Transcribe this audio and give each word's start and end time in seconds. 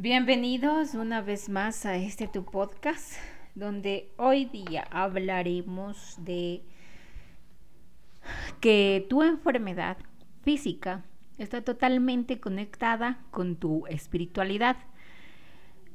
Bienvenidos 0.00 0.94
una 0.94 1.22
vez 1.22 1.48
más 1.48 1.84
a 1.84 1.96
este 1.96 2.28
tu 2.28 2.44
podcast, 2.44 3.14
donde 3.56 4.12
hoy 4.16 4.44
día 4.44 4.86
hablaremos 4.92 6.14
de 6.18 6.62
que 8.60 9.04
tu 9.10 9.24
enfermedad 9.24 9.96
física 10.42 11.04
está 11.36 11.62
totalmente 11.64 12.38
conectada 12.38 13.18
con 13.32 13.56
tu 13.56 13.88
espiritualidad. 13.88 14.76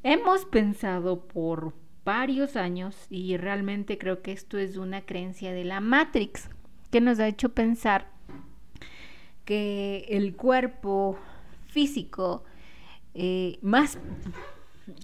Hemos 0.03 0.43
pensado 0.47 1.25
por 1.25 1.73
varios 2.03 2.57
años 2.57 3.07
y 3.09 3.37
realmente 3.37 3.97
creo 3.97 4.21
que 4.21 4.33
esto 4.33 4.57
es 4.57 4.75
una 4.75 5.05
creencia 5.05 5.53
de 5.53 5.63
la 5.63 5.79
Matrix 5.79 6.49
que 6.91 6.99
nos 6.99 7.19
ha 7.21 7.27
hecho 7.29 7.53
pensar 7.53 8.11
que 9.45 10.07
el 10.09 10.35
cuerpo 10.35 11.17
físico 11.67 12.43
eh, 13.13 13.59
más 13.61 13.97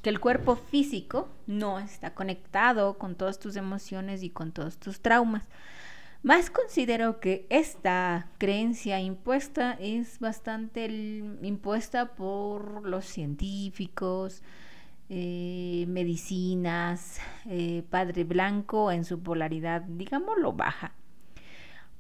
que 0.02 0.10
el 0.10 0.20
cuerpo 0.20 0.56
físico 0.56 1.29
no 1.47 1.79
está 1.79 2.14
conectado 2.14 2.97
con 2.97 3.15
todas 3.15 3.39
tus 3.39 3.56
emociones 3.56 4.24
y 4.24 4.29
con 4.29 4.51
todos 4.51 4.78
tus 4.78 5.01
traumas. 5.01 5.47
Más 6.21 6.50
considero 6.50 7.21
que 7.21 7.46
esta 7.50 8.28
creencia 8.39 9.00
impuesta 9.00 9.78
es 9.79 10.20
bastante 10.20 10.86
impuesta 11.42 12.14
por 12.15 12.86
los 12.86 13.06
científicos, 13.06 14.43
eh, 15.07 15.86
medicinas, 15.87 17.21
eh, 17.46 17.84
Padre 17.89 18.26
Blanco 18.26 18.92
en 18.92 19.06
su 19.06 19.21
polaridad, 19.21 19.82
digámoslo, 19.84 20.51
baja. 20.51 20.93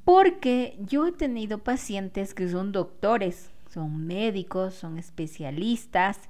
Porque 0.03 0.77
yo 0.81 1.07
he 1.07 1.11
tenido 1.13 1.59
pacientes 1.59 2.33
que 2.33 2.49
son 2.49 2.73
doctores, 2.73 3.51
son 3.71 4.05
médicos, 4.05 4.73
son 4.73 4.97
especialistas, 4.97 6.29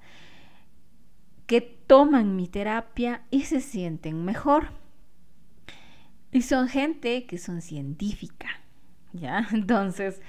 que 1.47 1.61
toman 1.61 2.35
mi 2.35 2.47
terapia 2.47 3.23
y 3.31 3.41
se 3.41 3.61
sienten 3.61 4.23
mejor. 4.23 4.67
Y 6.31 6.43
son 6.43 6.67
gente 6.67 7.25
que 7.25 7.37
son 7.39 7.61
científica, 7.61 8.47
¿ya? 9.13 9.47
Entonces, 9.53 10.21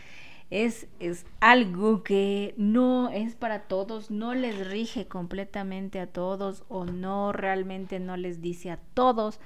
es, 0.48 0.88
es, 0.98 1.26
algo 1.40 2.02
que 2.02 2.54
no 2.56 3.10
es 3.10 3.36
para 3.36 3.64
todos, 3.64 4.10
no 4.10 4.34
les 4.34 4.66
rige 4.68 5.06
completamente 5.06 6.00
a 6.00 6.06
todos 6.06 6.64
o 6.68 6.86
no 6.86 7.32
realmente 7.32 8.00
no 8.00 8.16
les 8.16 8.40
dice 8.40 8.70
a 8.70 8.78
todos. 8.94 9.40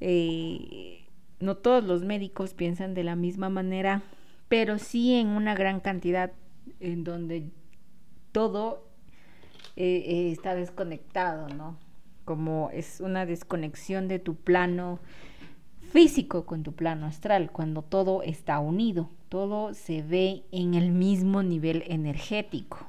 Eh, 0.00 1.06
no 1.40 1.56
todos 1.56 1.84
los 1.84 2.02
médicos 2.02 2.54
piensan 2.54 2.94
de 2.94 3.04
la 3.04 3.14
misma 3.14 3.48
manera, 3.48 4.02
pero 4.48 4.78
sí 4.78 5.14
en 5.14 5.28
una 5.28 5.54
gran 5.54 5.80
cantidad 5.80 6.32
en 6.80 7.04
donde 7.04 7.50
todo 8.32 8.88
eh, 9.76 10.04
eh, 10.06 10.32
está 10.32 10.54
desconectado, 10.54 11.48
¿no? 11.48 11.76
Como 12.24 12.70
es 12.72 13.00
una 13.00 13.26
desconexión 13.26 14.08
de 14.08 14.18
tu 14.18 14.34
plano 14.34 14.98
físico 15.92 16.44
con 16.44 16.62
tu 16.62 16.72
plano 16.72 17.06
astral, 17.06 17.50
cuando 17.50 17.82
todo 17.82 18.22
está 18.22 18.58
unido, 18.58 19.10
todo 19.28 19.74
se 19.74 20.02
ve 20.02 20.42
en 20.52 20.74
el 20.74 20.90
mismo 20.90 21.42
nivel 21.42 21.84
energético. 21.86 22.86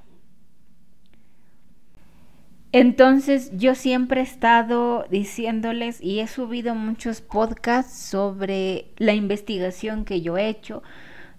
Entonces 2.71 3.51
yo 3.57 3.73
siempre 3.73 4.21
he 4.21 4.23
estado 4.23 5.05
diciéndoles 5.09 6.01
y 6.01 6.19
he 6.19 6.27
subido 6.27 6.75
muchos 6.75 7.21
podcasts 7.21 7.97
sobre 7.97 8.91
la 8.97 9.13
investigación 9.13 10.05
que 10.05 10.21
yo 10.21 10.37
he 10.37 10.49
hecho, 10.49 10.83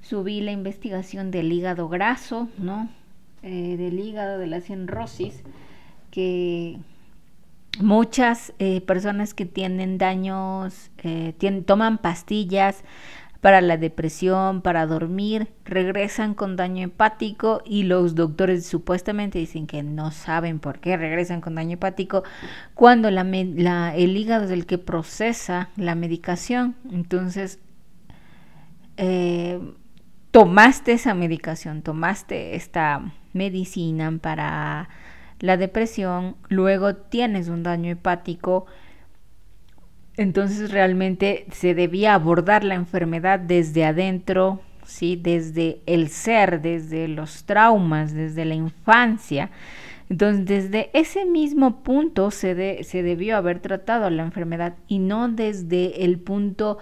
subí 0.02 0.40
la 0.40 0.52
investigación 0.52 1.30
del 1.30 1.52
hígado 1.52 1.88
graso, 1.88 2.48
¿no? 2.58 2.88
Eh, 3.42 3.76
del 3.78 3.98
hígado 3.98 4.38
de 4.38 4.46
la 4.46 4.60
cirrosis, 4.60 5.42
que 6.10 6.78
muchas 7.78 8.52
eh, 8.58 8.80
personas 8.82 9.32
que 9.32 9.46
tienen 9.46 9.96
daños, 9.96 10.90
eh, 10.98 11.34
toman 11.64 11.98
pastillas 11.98 12.84
para 13.40 13.62
la 13.62 13.78
depresión, 13.78 14.60
para 14.60 14.86
dormir, 14.86 15.48
regresan 15.64 16.34
con 16.34 16.56
daño 16.56 16.84
hepático 16.88 17.62
y 17.64 17.84
los 17.84 18.14
doctores 18.14 18.66
supuestamente 18.66 19.38
dicen 19.38 19.66
que 19.66 19.82
no 19.82 20.10
saben 20.10 20.58
por 20.58 20.80
qué 20.80 20.98
regresan 20.98 21.40
con 21.40 21.54
daño 21.54 21.74
hepático 21.74 22.22
cuando 22.74 23.10
la, 23.10 23.22
el 23.96 24.16
hígado 24.18 24.44
es 24.44 24.50
el 24.50 24.66
que 24.66 24.76
procesa 24.76 25.70
la 25.76 25.94
medicación. 25.94 26.74
Entonces, 26.92 27.58
tomaste 30.30 30.92
esa 30.92 31.14
medicación, 31.14 31.82
tomaste 31.82 32.54
esta 32.54 33.12
medicina 33.32 34.16
para 34.20 34.88
la 35.40 35.56
depresión, 35.56 36.36
luego 36.48 36.94
tienes 36.94 37.48
un 37.48 37.62
daño 37.62 37.90
hepático, 37.90 38.66
entonces 40.16 40.70
realmente 40.70 41.46
se 41.50 41.74
debía 41.74 42.14
abordar 42.14 42.62
la 42.62 42.74
enfermedad 42.74 43.40
desde 43.40 43.84
adentro, 43.84 44.60
¿sí? 44.84 45.16
desde 45.16 45.80
el 45.86 46.08
ser, 46.08 46.60
desde 46.60 47.08
los 47.08 47.44
traumas, 47.44 48.12
desde 48.12 48.44
la 48.44 48.54
infancia. 48.54 49.50
Entonces, 50.10 50.44
desde 50.46 50.90
ese 50.92 51.24
mismo 51.24 51.82
punto 51.84 52.32
se, 52.32 52.82
se 52.82 53.02
debió 53.02 53.36
haber 53.36 53.60
tratado 53.60 54.10
la 54.10 54.24
enfermedad 54.24 54.74
y 54.88 54.98
no 54.98 55.28
desde 55.28 56.04
el 56.04 56.18
punto 56.18 56.78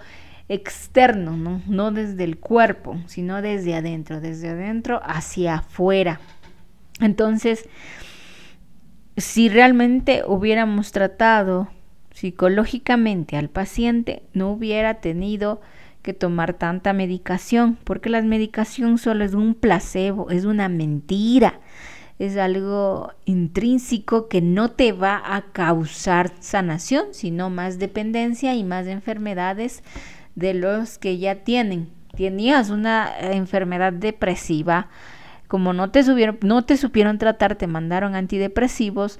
externo, 0.49 1.61
¿no? 1.67 1.91
desde 1.91 2.23
el 2.23 2.37
cuerpo, 2.39 2.97
sino 3.05 3.41
desde 3.41 3.75
adentro, 3.75 4.19
desde 4.19 4.49
adentro 4.49 4.99
hacia 5.03 5.55
afuera. 5.55 6.19
Entonces, 6.99 7.69
si 9.15 9.47
realmente 9.47 10.23
hubiéramos 10.27 10.91
tratado 10.91 11.69
psicológicamente 12.11 13.37
al 13.37 13.49
paciente, 13.49 14.23
no 14.33 14.51
hubiera 14.51 14.95
tenido 14.95 15.61
que 16.01 16.13
tomar 16.13 16.53
tanta 16.55 16.93
medicación, 16.93 17.77
porque 17.83 18.09
la 18.09 18.21
medicación 18.21 18.97
solo 18.97 19.23
es 19.23 19.35
un 19.35 19.53
placebo, 19.53 20.31
es 20.31 20.45
una 20.45 20.67
mentira, 20.67 21.59
es 22.17 22.37
algo 22.37 23.13
intrínseco 23.25 24.27
que 24.27 24.41
no 24.41 24.71
te 24.71 24.93
va 24.93 25.21
a 25.23 25.51
causar 25.53 26.31
sanación, 26.39 27.05
sino 27.11 27.49
más 27.49 27.79
dependencia 27.79 28.55
y 28.55 28.63
más 28.63 28.87
enfermedades 28.87 29.83
de 30.39 30.53
los 30.53 30.97
que 30.97 31.17
ya 31.17 31.43
tienen. 31.43 31.89
Tenías 32.15 32.69
una 32.69 33.11
enfermedad 33.19 33.93
depresiva, 33.93 34.87
como 35.47 35.73
no 35.73 35.91
te, 35.91 36.03
no 36.41 36.65
te 36.65 36.77
supieron 36.77 37.17
tratar, 37.17 37.55
te 37.55 37.67
mandaron 37.67 38.15
antidepresivos 38.15 39.19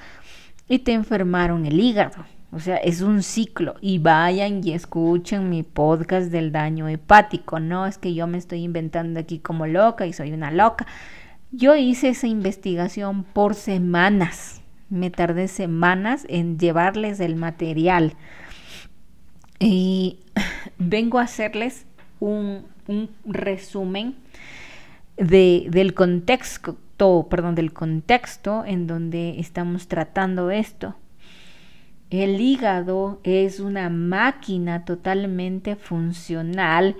y 0.67 0.79
te 0.79 0.93
enfermaron 0.93 1.65
el 1.65 1.79
hígado. 1.79 2.25
O 2.51 2.59
sea, 2.59 2.77
es 2.77 3.01
un 3.01 3.21
ciclo. 3.21 3.75
Y 3.81 3.99
vayan 3.99 4.61
y 4.63 4.73
escuchen 4.73 5.49
mi 5.49 5.63
podcast 5.63 6.31
del 6.31 6.51
daño 6.51 6.87
hepático. 6.87 7.59
No 7.59 7.85
es 7.85 7.97
que 7.97 8.13
yo 8.13 8.25
me 8.27 8.37
estoy 8.37 8.63
inventando 8.63 9.19
aquí 9.19 9.39
como 9.39 9.67
loca 9.67 10.07
y 10.07 10.13
soy 10.13 10.31
una 10.31 10.51
loca. 10.51 10.87
Yo 11.51 11.75
hice 11.75 12.09
esa 12.09 12.27
investigación 12.27 13.23
por 13.23 13.55
semanas. 13.55 14.61
Me 14.89 15.11
tardé 15.11 15.47
semanas 15.47 16.25
en 16.27 16.57
llevarles 16.57 17.19
el 17.19 17.35
material. 17.35 18.15
Y 19.59 20.08
vengo 20.89 21.19
a 21.19 21.23
hacerles 21.23 21.85
un, 22.19 22.65
resumen 23.23 24.15
de, 25.17 25.67
del 25.69 25.93
contexto, 25.93 27.27
perdón, 27.29 27.55
del 27.55 27.71
contexto 27.71 28.63
en 28.65 28.87
donde 28.87 29.39
estamos 29.39 29.87
tratando 29.87 30.49
esto. 30.49 30.95
El 32.09 32.41
hígado 32.41 33.21
es 33.23 33.59
una 33.59 33.89
máquina 33.89 34.83
totalmente 34.83 35.75
funcional 35.75 36.95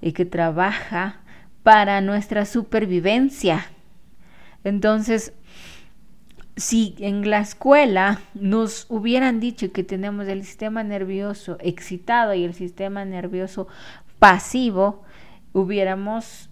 y 0.00 0.12
que 0.12 0.24
trabaja 0.24 1.20
para 1.62 2.00
nuestra 2.00 2.46
supervivencia. 2.46 3.66
Entonces, 4.64 5.34
si 6.56 6.94
en 6.98 7.28
la 7.28 7.40
escuela 7.40 8.20
nos 8.34 8.86
hubieran 8.88 9.40
dicho 9.40 9.72
que 9.72 9.82
tenemos 9.82 10.28
el 10.28 10.44
sistema 10.44 10.84
nervioso 10.84 11.56
excitado 11.60 12.34
y 12.34 12.44
el 12.44 12.54
sistema 12.54 13.04
nervioso 13.04 13.66
pasivo, 14.18 15.02
hubiéramos 15.52 16.50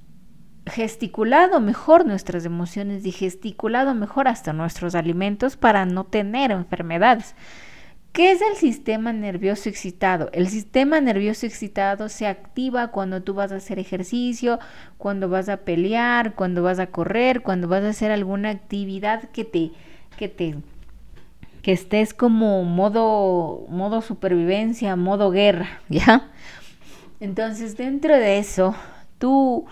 gesticulado 0.67 1.61
mejor 1.61 2.07
nuestras 2.07 2.45
emociones 2.45 3.05
y 3.05 3.13
gesticulado 3.13 3.95
mejor 3.95 4.29
hasta 4.29 4.53
nuestros 4.53 4.95
alimentos 4.95 5.57
para 5.57 5.87
no 5.87 6.05
tener 6.05 6.51
enfermedades. 6.51 7.35
¿Qué 8.13 8.31
es 8.31 8.43
el 8.43 8.57
sistema 8.57 9.13
nervioso 9.13 9.71
excitado? 9.71 10.29
El 10.35 10.49
sistema 10.49 11.01
nervioso 11.01 11.47
excitado 11.47 12.11
se 12.11 12.27
activa 12.27 12.89
cuando 12.89 13.23
tú 13.23 13.33
vas 13.33 13.53
a 13.53 13.57
hacer 13.57 13.79
ejercicio, 13.79 14.59
cuando 14.99 15.31
vas 15.31 15.49
a 15.49 15.59
pelear, 15.59 16.35
cuando 16.35 16.63
vas 16.63 16.79
a 16.79 16.89
correr, 16.89 17.41
cuando 17.41 17.69
vas 17.69 17.83
a 17.85 17.89
hacer 17.89 18.13
alguna 18.13 18.51
actividad 18.51 19.31
que 19.31 19.45
te 19.45 19.71
que 20.23 20.29
te 20.29 20.55
que 21.63 21.73
estés 21.73 22.15
como 22.15 22.63
modo 22.63 23.67
modo 23.69 24.03
supervivencia, 24.03 24.95
modo 24.95 25.33
guerra, 25.33 25.81
¿ya? 25.89 26.31
Entonces, 27.19 27.77
dentro 27.77 28.15
de 28.15 28.39
eso, 28.39 28.77
tú 29.19 29.67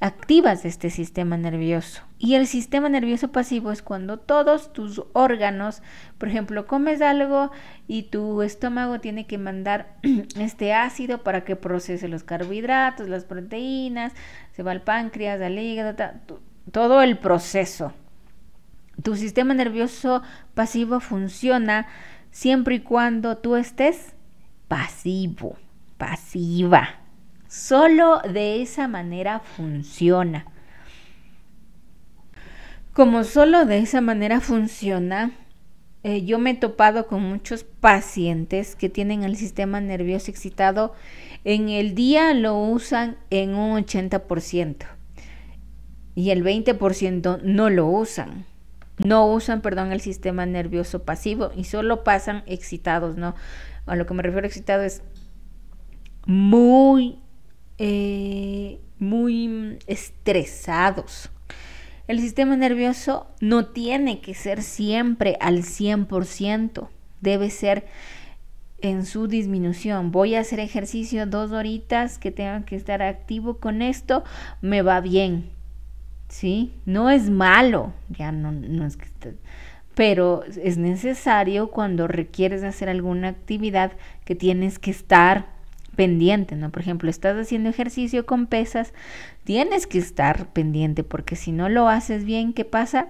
activas 0.00 0.64
este 0.64 0.90
sistema 0.90 1.36
nervioso. 1.36 2.02
Y 2.18 2.34
el 2.34 2.48
sistema 2.48 2.88
nervioso 2.88 3.30
pasivo 3.30 3.70
es 3.70 3.82
cuando 3.82 4.18
todos 4.18 4.72
tus 4.72 5.04
órganos, 5.12 5.82
por 6.18 6.28
ejemplo, 6.28 6.66
comes 6.66 7.00
algo 7.00 7.52
y 7.86 8.04
tu 8.04 8.42
estómago 8.42 8.98
tiene 8.98 9.28
que 9.28 9.38
mandar 9.38 9.94
este 10.36 10.74
ácido 10.74 11.22
para 11.22 11.44
que 11.44 11.54
procese 11.54 12.08
los 12.08 12.24
carbohidratos, 12.24 13.08
las 13.08 13.24
proteínas, 13.24 14.12
se 14.50 14.64
va 14.64 14.72
al 14.72 14.82
páncreas, 14.82 15.40
al 15.40 15.56
hígado, 15.60 15.94
todo 16.72 17.02
el 17.02 17.18
proceso. 17.18 17.92
Tu 19.06 19.14
sistema 19.14 19.54
nervioso 19.54 20.20
pasivo 20.54 20.98
funciona 20.98 21.86
siempre 22.32 22.74
y 22.74 22.80
cuando 22.80 23.36
tú 23.36 23.54
estés 23.54 24.16
pasivo, 24.66 25.56
pasiva. 25.96 26.88
Solo 27.46 28.20
de 28.22 28.62
esa 28.62 28.88
manera 28.88 29.38
funciona. 29.38 30.46
Como 32.94 33.22
solo 33.22 33.64
de 33.64 33.78
esa 33.78 34.00
manera 34.00 34.40
funciona, 34.40 35.30
eh, 36.02 36.24
yo 36.24 36.40
me 36.40 36.50
he 36.50 36.54
topado 36.54 37.06
con 37.06 37.22
muchos 37.22 37.62
pacientes 37.62 38.74
que 38.74 38.88
tienen 38.88 39.22
el 39.22 39.36
sistema 39.36 39.80
nervioso 39.80 40.32
excitado. 40.32 40.96
En 41.44 41.68
el 41.68 41.94
día 41.94 42.34
lo 42.34 42.58
usan 42.58 43.18
en 43.30 43.54
un 43.54 43.78
80% 43.84 44.84
y 46.16 46.30
el 46.30 46.42
20% 46.42 47.40
no 47.44 47.70
lo 47.70 47.86
usan. 47.86 48.46
No 49.04 49.26
usan, 49.26 49.60
perdón, 49.60 49.92
el 49.92 50.00
sistema 50.00 50.46
nervioso 50.46 51.04
pasivo 51.04 51.50
y 51.54 51.64
solo 51.64 52.02
pasan 52.02 52.42
excitados, 52.46 53.16
¿no? 53.16 53.34
A 53.84 53.94
lo 53.96 54.06
que 54.06 54.14
me 54.14 54.22
refiero 54.22 54.46
excitado 54.46 54.82
es 54.82 55.02
muy, 56.26 57.18
eh, 57.78 58.80
muy 58.98 59.78
estresados. 59.86 61.30
El 62.08 62.20
sistema 62.20 62.56
nervioso 62.56 63.26
no 63.40 63.66
tiene 63.66 64.20
que 64.20 64.34
ser 64.34 64.62
siempre 64.62 65.36
al 65.40 65.62
100%, 65.64 66.88
debe 67.20 67.50
ser 67.50 67.86
en 68.80 69.04
su 69.04 69.26
disminución. 69.26 70.12
Voy 70.12 70.34
a 70.34 70.40
hacer 70.40 70.60
ejercicio 70.60 71.26
dos 71.26 71.52
horitas 71.52 72.18
que 72.18 72.30
tengan 72.30 72.64
que 72.64 72.76
estar 72.76 73.02
activo 73.02 73.58
con 73.58 73.82
esto, 73.82 74.22
me 74.60 74.82
va 74.82 75.00
bien. 75.00 75.55
¿Sí? 76.28 76.72
No 76.84 77.10
es 77.10 77.30
malo, 77.30 77.92
ya 78.10 78.32
no, 78.32 78.52
no 78.52 78.86
es 78.86 78.96
que 78.96 79.06
pero 79.96 80.44
es 80.62 80.76
necesario 80.76 81.70
cuando 81.70 82.06
requieres 82.06 82.62
hacer 82.64 82.90
alguna 82.90 83.28
actividad 83.28 83.92
que 84.26 84.34
tienes 84.34 84.78
que 84.78 84.90
estar 84.90 85.46
pendiente, 85.96 86.54
¿no? 86.54 86.68
Por 86.70 86.82
ejemplo, 86.82 87.08
estás 87.08 87.34
haciendo 87.38 87.70
ejercicio 87.70 88.26
con 88.26 88.46
pesas, 88.46 88.92
tienes 89.44 89.86
que 89.86 89.96
estar 89.96 90.48
pendiente 90.52 91.02
porque 91.02 91.34
si 91.34 91.50
no 91.50 91.70
lo 91.70 91.88
haces 91.88 92.26
bien, 92.26 92.52
¿qué 92.52 92.66
pasa? 92.66 93.08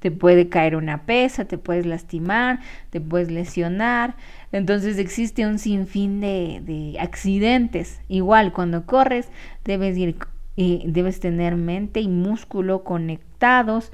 Te 0.00 0.10
puede 0.10 0.48
caer 0.48 0.74
una 0.74 1.02
pesa, 1.02 1.44
te 1.44 1.56
puedes 1.56 1.86
lastimar, 1.86 2.58
te 2.90 3.00
puedes 3.00 3.30
lesionar. 3.30 4.16
Entonces 4.50 4.98
existe 4.98 5.46
un 5.46 5.60
sinfín 5.60 6.20
de, 6.20 6.60
de 6.64 6.98
accidentes. 6.98 8.00
Igual 8.08 8.52
cuando 8.52 8.86
corres, 8.86 9.28
debes 9.64 9.96
ir 9.96 10.16
y 10.58 10.82
debes 10.86 11.20
tener 11.20 11.54
mente 11.54 12.00
y 12.00 12.08
músculo 12.08 12.82
conectados 12.82 13.92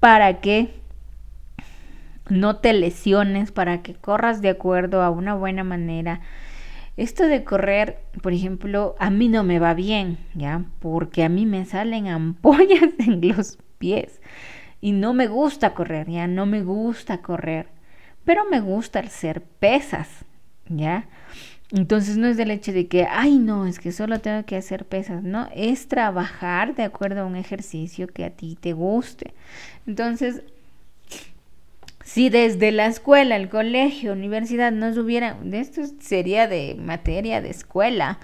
para 0.00 0.40
que 0.40 0.72
no 2.30 2.56
te 2.56 2.72
lesiones, 2.72 3.52
para 3.52 3.82
que 3.82 3.92
corras 3.94 4.40
de 4.40 4.48
acuerdo 4.48 5.02
a 5.02 5.10
una 5.10 5.34
buena 5.34 5.62
manera. 5.62 6.22
Esto 6.96 7.24
de 7.24 7.44
correr, 7.44 7.98
por 8.22 8.32
ejemplo, 8.32 8.96
a 8.98 9.10
mí 9.10 9.28
no 9.28 9.44
me 9.44 9.58
va 9.58 9.74
bien, 9.74 10.16
¿ya? 10.32 10.64
Porque 10.80 11.22
a 11.22 11.28
mí 11.28 11.44
me 11.44 11.66
salen 11.66 12.06
ampollas 12.08 12.94
en 12.98 13.20
los 13.20 13.58
pies 13.76 14.22
y 14.80 14.92
no 14.92 15.12
me 15.12 15.26
gusta 15.26 15.74
correr, 15.74 16.08
¿ya? 16.08 16.26
No 16.26 16.46
me 16.46 16.62
gusta 16.62 17.20
correr, 17.20 17.66
pero 18.24 18.46
me 18.50 18.60
gusta 18.60 19.00
hacer 19.00 19.42
pesas, 19.42 20.24
¿ya? 20.66 21.08
Entonces 21.72 22.16
no 22.16 22.28
es 22.28 22.36
del 22.36 22.52
hecho 22.52 22.72
de 22.72 22.86
que, 22.86 23.06
ay, 23.10 23.38
no, 23.38 23.66
es 23.66 23.80
que 23.80 23.90
solo 23.90 24.20
tengo 24.20 24.44
que 24.44 24.56
hacer 24.56 24.84
pesas, 24.84 25.22
no, 25.22 25.48
es 25.54 25.88
trabajar 25.88 26.76
de 26.76 26.84
acuerdo 26.84 27.22
a 27.22 27.26
un 27.26 27.34
ejercicio 27.34 28.06
que 28.06 28.24
a 28.24 28.30
ti 28.30 28.56
te 28.60 28.72
guste. 28.72 29.34
Entonces, 29.86 30.42
si 32.04 32.28
desde 32.28 32.70
la 32.70 32.86
escuela, 32.86 33.34
el 33.34 33.48
colegio, 33.48 34.12
universidad 34.12 34.70
nos 34.70 34.96
hubieran, 34.96 35.52
esto 35.52 35.82
sería 36.00 36.46
de 36.46 36.76
materia 36.78 37.40
de 37.40 37.50
escuela, 37.50 38.20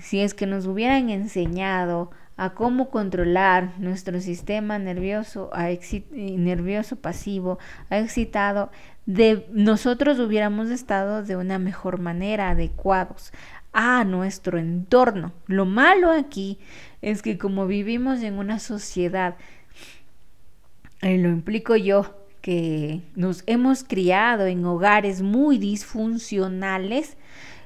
si 0.00 0.20
es 0.20 0.32
que 0.32 0.46
nos 0.46 0.66
hubieran 0.66 1.10
enseñado 1.10 2.12
a 2.40 2.54
cómo 2.54 2.88
controlar 2.88 3.74
nuestro 3.78 4.18
sistema 4.18 4.78
nervioso, 4.78 5.50
a 5.52 5.68
nervioso 6.10 6.96
pasivo, 6.96 7.58
ha 7.90 7.98
excitado, 7.98 8.70
de 9.04 9.46
nosotros 9.52 10.18
hubiéramos 10.18 10.70
estado 10.70 11.22
de 11.22 11.36
una 11.36 11.58
mejor 11.58 12.00
manera, 12.00 12.48
adecuados 12.48 13.30
a 13.74 14.04
nuestro 14.04 14.58
entorno. 14.58 15.34
Lo 15.48 15.66
malo 15.66 16.10
aquí 16.10 16.58
es 17.02 17.20
que 17.20 17.36
como 17.36 17.66
vivimos 17.66 18.22
en 18.22 18.38
una 18.38 18.58
sociedad, 18.58 19.36
y 21.02 21.18
lo 21.18 21.28
implico 21.28 21.76
yo, 21.76 22.24
que 22.40 23.02
nos 23.16 23.44
hemos 23.46 23.84
criado 23.84 24.46
en 24.46 24.64
hogares 24.64 25.20
muy 25.20 25.58
disfuncionales, 25.58 27.18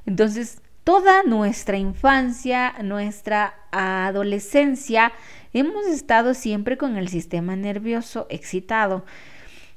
entonces 0.05 0.61
toda 0.85 1.23
nuestra 1.23 1.77
infancia, 1.77 2.75
nuestra 2.83 3.55
adolescencia, 3.71 5.11
hemos 5.51 5.87
estado 5.87 6.33
siempre 6.33 6.77
con 6.77 6.95
el 6.95 7.09
sistema 7.09 7.55
nervioso 7.57 8.27
excitado, 8.29 9.03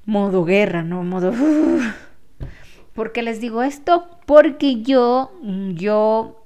modo 0.05 0.45
guerra, 0.45 0.83
¿no? 0.83 1.03
Modo... 1.03 1.33
¿Por 2.95 3.13
qué 3.13 3.23
les 3.23 3.41
digo 3.41 3.63
esto? 3.63 4.09
Porque 4.27 4.83
yo, 4.83 5.33
yo, 5.75 6.45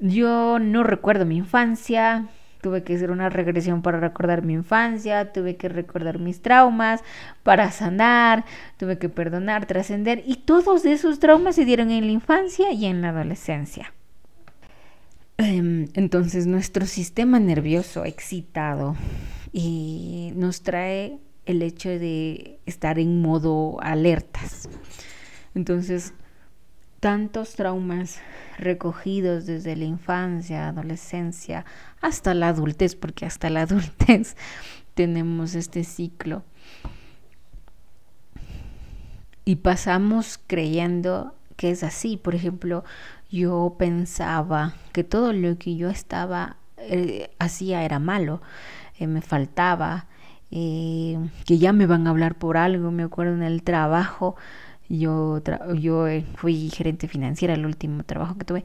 yo 0.00 0.58
no 0.58 0.82
recuerdo 0.82 1.26
mi 1.26 1.36
infancia, 1.36 2.26
tuve 2.60 2.82
que 2.82 2.94
hacer 2.94 3.10
una 3.10 3.28
regresión 3.28 3.82
para 3.82 4.00
recordar 4.00 4.42
mi 4.42 4.54
infancia, 4.54 5.32
tuve 5.32 5.56
que 5.56 5.68
recordar 5.68 6.18
mis 6.18 6.42
traumas 6.42 7.02
para 7.42 7.70
sanar, 7.70 8.44
tuve 8.76 8.98
que 8.98 9.08
perdonar, 9.08 9.66
trascender 9.66 10.22
y 10.26 10.36
todos 10.36 10.84
esos 10.84 11.18
traumas 11.18 11.56
se 11.56 11.64
dieron 11.64 11.90
en 11.90 12.06
la 12.06 12.12
infancia 12.12 12.72
y 12.72 12.86
en 12.86 13.02
la 13.02 13.10
adolescencia. 13.10 13.92
Em, 15.38 15.88
entonces 15.94 16.46
nuestro 16.46 16.84
sistema 16.84 17.40
nervioso 17.40 18.04
excitado 18.04 18.94
y 19.52 20.32
nos 20.36 20.62
trae 20.62 21.18
el 21.46 21.62
hecho 21.62 21.88
de 21.88 22.60
estar 22.66 22.98
en 22.98 23.22
modo 23.22 23.78
alertas. 23.80 24.68
Entonces, 25.54 26.14
tantos 27.00 27.54
traumas 27.54 28.20
recogidos 28.58 29.46
desde 29.46 29.74
la 29.74 29.86
infancia, 29.86 30.68
adolescencia, 30.68 31.64
hasta 32.00 32.34
la 32.34 32.48
adultez, 32.48 32.94
porque 32.94 33.26
hasta 33.26 33.50
la 33.50 33.62
adultez 33.62 34.36
tenemos 34.94 35.54
este 35.54 35.82
ciclo. 35.84 36.44
Y 39.46 39.56
pasamos 39.56 40.38
creyendo 40.46 41.34
que 41.56 41.70
es 41.70 41.82
así. 41.82 42.16
Por 42.16 42.34
ejemplo, 42.34 42.84
yo 43.30 43.74
pensaba 43.78 44.74
que 44.92 45.02
todo 45.02 45.32
lo 45.32 45.58
que 45.58 45.76
yo 45.76 45.88
estaba 45.88 46.56
eh, 46.76 47.30
hacía 47.38 47.82
era 47.84 47.98
malo, 47.98 48.40
eh, 48.98 49.06
me 49.06 49.22
faltaba, 49.22 50.06
eh, 50.50 51.18
que 51.46 51.58
ya 51.58 51.72
me 51.72 51.86
van 51.86 52.06
a 52.06 52.10
hablar 52.10 52.36
por 52.36 52.56
algo. 52.56 52.90
Me 52.90 53.02
acuerdo 53.02 53.34
en 53.34 53.42
el 53.42 53.62
trabajo, 53.62 54.36
yo, 54.98 55.40
yo 55.78 56.06
fui 56.36 56.70
gerente 56.70 57.08
financiera, 57.08 57.54
el 57.54 57.64
último 57.64 58.04
trabajo 58.04 58.36
que 58.36 58.44
tuve 58.44 58.64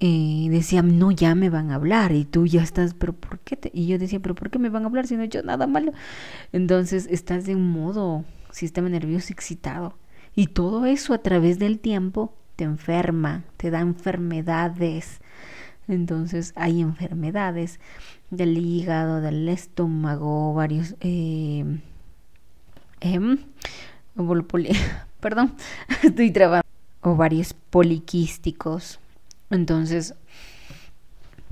decían, 0.00 0.98
no, 0.98 1.10
ya 1.10 1.34
me 1.34 1.50
van 1.50 1.70
a 1.70 1.76
hablar 1.76 2.12
y 2.12 2.24
tú 2.24 2.46
ya 2.46 2.62
estás, 2.62 2.94
pero 2.94 3.12
¿por 3.12 3.38
qué? 3.40 3.56
Te? 3.56 3.70
Y 3.72 3.86
yo 3.86 3.98
decía, 3.98 4.20
pero 4.20 4.34
¿por 4.34 4.50
qué 4.50 4.58
me 4.58 4.68
van 4.68 4.84
a 4.84 4.86
hablar 4.86 5.06
si 5.06 5.16
no 5.16 5.22
he 5.22 5.26
hecho 5.26 5.42
nada 5.42 5.66
malo? 5.66 5.92
Entonces 6.52 7.06
estás 7.10 7.46
de 7.46 7.54
un 7.54 7.70
modo 7.70 8.24
sistema 8.50 8.88
nervioso 8.88 9.32
excitado 9.32 9.96
y 10.34 10.48
todo 10.48 10.86
eso 10.86 11.14
a 11.14 11.18
través 11.18 11.58
del 11.58 11.78
tiempo 11.78 12.34
te 12.56 12.64
enferma, 12.64 13.44
te 13.56 13.70
da 13.70 13.80
enfermedades. 13.80 15.20
Entonces 15.88 16.52
hay 16.56 16.80
enfermedades 16.80 17.78
del 18.30 18.58
hígado, 18.58 19.20
del 19.20 19.48
estómago, 19.48 20.54
varios... 20.54 20.96
Eh, 21.00 21.80
eh, 23.00 23.38
perdón, 25.20 25.54
estoy 26.02 26.30
trabajando. 26.30 26.68
Ovarios 27.02 27.54
poliquísticos, 27.70 28.98
entonces, 29.50 30.14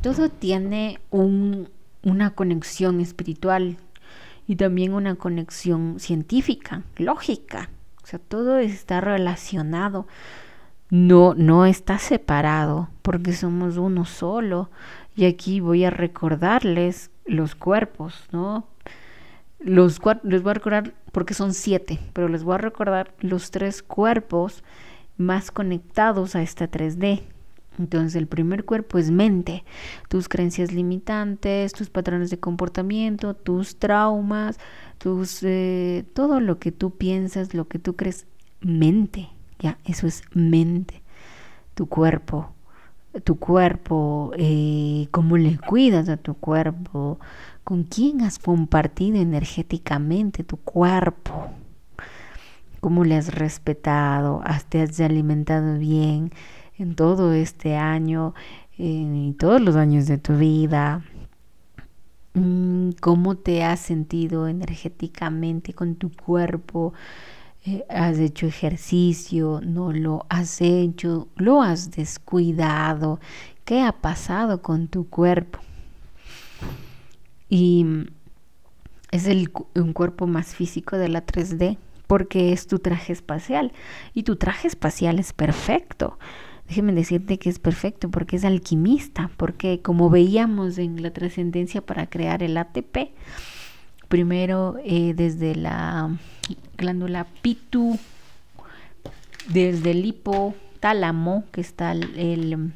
todo 0.00 0.28
tiene 0.28 0.98
una 1.10 2.30
conexión 2.30 3.00
espiritual 3.00 3.76
y 4.46 4.56
también 4.56 4.92
una 4.92 5.14
conexión 5.14 6.00
científica, 6.00 6.82
lógica. 6.96 7.70
O 8.02 8.06
sea, 8.06 8.18
todo 8.18 8.58
está 8.58 9.00
relacionado. 9.00 10.06
No, 10.90 11.34
no 11.34 11.64
está 11.64 11.98
separado 11.98 12.88
porque 13.00 13.32
somos 13.32 13.78
uno 13.78 14.04
solo 14.04 14.68
Y 15.16 15.24
aquí 15.24 15.60
voy 15.60 15.84
a 15.84 15.90
recordarles 15.90 17.10
los 17.24 17.54
cuerpos, 17.54 18.24
¿no? 18.32 18.66
Los, 19.64 20.00
les 20.24 20.42
voy 20.42 20.50
a 20.50 20.54
recordar 20.54 20.94
porque 21.12 21.34
son 21.34 21.54
siete, 21.54 21.98
pero 22.12 22.28
les 22.28 22.42
voy 22.42 22.54
a 22.54 22.58
recordar 22.58 23.14
los 23.20 23.50
tres 23.50 23.82
cuerpos 23.82 24.64
más 25.16 25.50
conectados 25.50 26.34
a 26.34 26.42
esta 26.42 26.70
3D. 26.70 27.22
Entonces 27.78 28.16
el 28.16 28.26
primer 28.26 28.64
cuerpo 28.64 28.98
es 28.98 29.10
mente, 29.10 29.64
tus 30.08 30.28
creencias 30.28 30.72
limitantes, 30.72 31.72
tus 31.72 31.88
patrones 31.88 32.30
de 32.30 32.38
comportamiento, 32.38 33.34
tus 33.34 33.78
traumas, 33.78 34.58
tus 34.98 35.42
eh, 35.42 36.04
todo 36.12 36.40
lo 36.40 36.58
que 36.58 36.70
tú 36.70 36.96
piensas, 36.96 37.54
lo 37.54 37.68
que 37.68 37.78
tú 37.78 37.96
crees, 37.96 38.26
mente, 38.60 39.30
ya, 39.58 39.78
eso 39.84 40.06
es 40.06 40.22
mente, 40.34 41.02
tu 41.74 41.86
cuerpo, 41.86 42.52
tu 43.20 43.38
cuerpo, 43.38 44.32
eh, 44.36 45.08
cómo 45.10 45.36
le 45.36 45.58
cuidas 45.58 46.08
a 46.08 46.16
tu 46.16 46.34
cuerpo, 46.34 47.18
con 47.64 47.84
quién 47.84 48.22
has 48.22 48.38
compartido 48.38 49.18
energéticamente 49.18 50.44
tu 50.44 50.56
cuerpo, 50.56 51.50
cómo 52.80 53.04
le 53.04 53.16
has 53.16 53.34
respetado, 53.34 54.42
te 54.68 54.82
has 54.82 54.98
alimentado 55.00 55.78
bien 55.78 56.32
en 56.78 56.94
todo 56.94 57.32
este 57.32 57.76
año 57.76 58.34
y 58.76 59.34
todos 59.38 59.60
los 59.60 59.76
años 59.76 60.06
de 60.06 60.18
tu 60.18 60.36
vida. 60.36 61.04
Mm, 62.34 62.92
cómo 63.00 63.36
te 63.36 63.62
has 63.62 63.80
sentido 63.80 64.48
energéticamente 64.48 65.74
con 65.74 65.96
tu 65.96 66.10
cuerpo, 66.10 66.94
eh, 67.64 67.84
has 67.88 68.18
hecho 68.18 68.46
ejercicio, 68.46 69.60
no 69.62 69.92
lo 69.92 70.26
has 70.28 70.60
hecho, 70.60 71.28
lo 71.36 71.62
has 71.62 71.90
descuidado, 71.92 73.20
qué 73.64 73.82
ha 73.82 73.92
pasado 73.92 74.62
con 74.62 74.88
tu 74.88 75.08
cuerpo. 75.08 75.60
Y 77.48 77.86
es 79.12 79.26
el, 79.26 79.52
un 79.76 79.92
cuerpo 79.92 80.26
más 80.26 80.54
físico 80.54 80.96
de 80.96 81.08
la 81.08 81.24
3D 81.24 81.76
porque 82.08 82.52
es 82.52 82.66
tu 82.66 82.78
traje 82.78 83.12
espacial 83.12 83.72
y 84.12 84.24
tu 84.24 84.36
traje 84.36 84.68
espacial 84.68 85.18
es 85.18 85.32
perfecto. 85.32 86.18
Déjeme 86.66 86.92
decirte 86.92 87.38
que 87.38 87.48
es 87.48 87.58
perfecto 87.58 88.10
porque 88.10 88.36
es 88.36 88.44
alquimista, 88.44 89.30
porque 89.36 89.82
como 89.82 90.10
veíamos 90.10 90.78
en 90.78 91.02
la 91.02 91.12
trascendencia 91.12 91.80
para 91.80 92.08
crear 92.08 92.42
el 92.42 92.56
ATP, 92.56 93.12
primero 94.12 94.76
eh, 94.84 95.14
desde 95.16 95.54
la 95.54 96.10
glándula 96.76 97.26
pitu, 97.40 97.98
desde 99.48 99.92
el 99.92 100.04
hipotálamo, 100.04 101.44
que 101.50 101.62
está 101.62 101.92
el, 101.92 102.74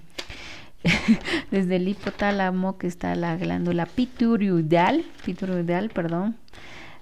desde 1.50 1.76
el 1.76 1.88
hipotálamo 1.88 2.78
que 2.78 2.86
está 2.86 3.14
la 3.16 3.36
glándula 3.36 3.84
pituroidal, 3.84 5.04
pituroidal, 5.26 5.90
perdón, 5.90 6.36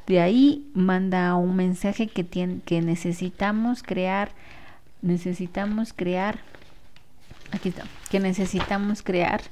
de 0.09 0.21
ahí 0.21 0.69
manda 0.75 1.37
un 1.37 1.55
mensaje 1.55 2.09
que, 2.09 2.25
tiene, 2.25 2.59
que 2.65 2.83
necesitamos 2.83 3.85
crear, 3.85 4.33
necesitamos 5.01 5.93
crear, 5.93 6.41
aquí 7.53 7.69
está, 7.69 7.85
que 8.11 8.19
necesitamos 8.19 9.05
crear 9.05 9.43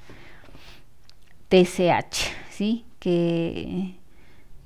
TSH, 1.51 2.33
¿sí? 2.51 2.85
Que, 2.99 4.02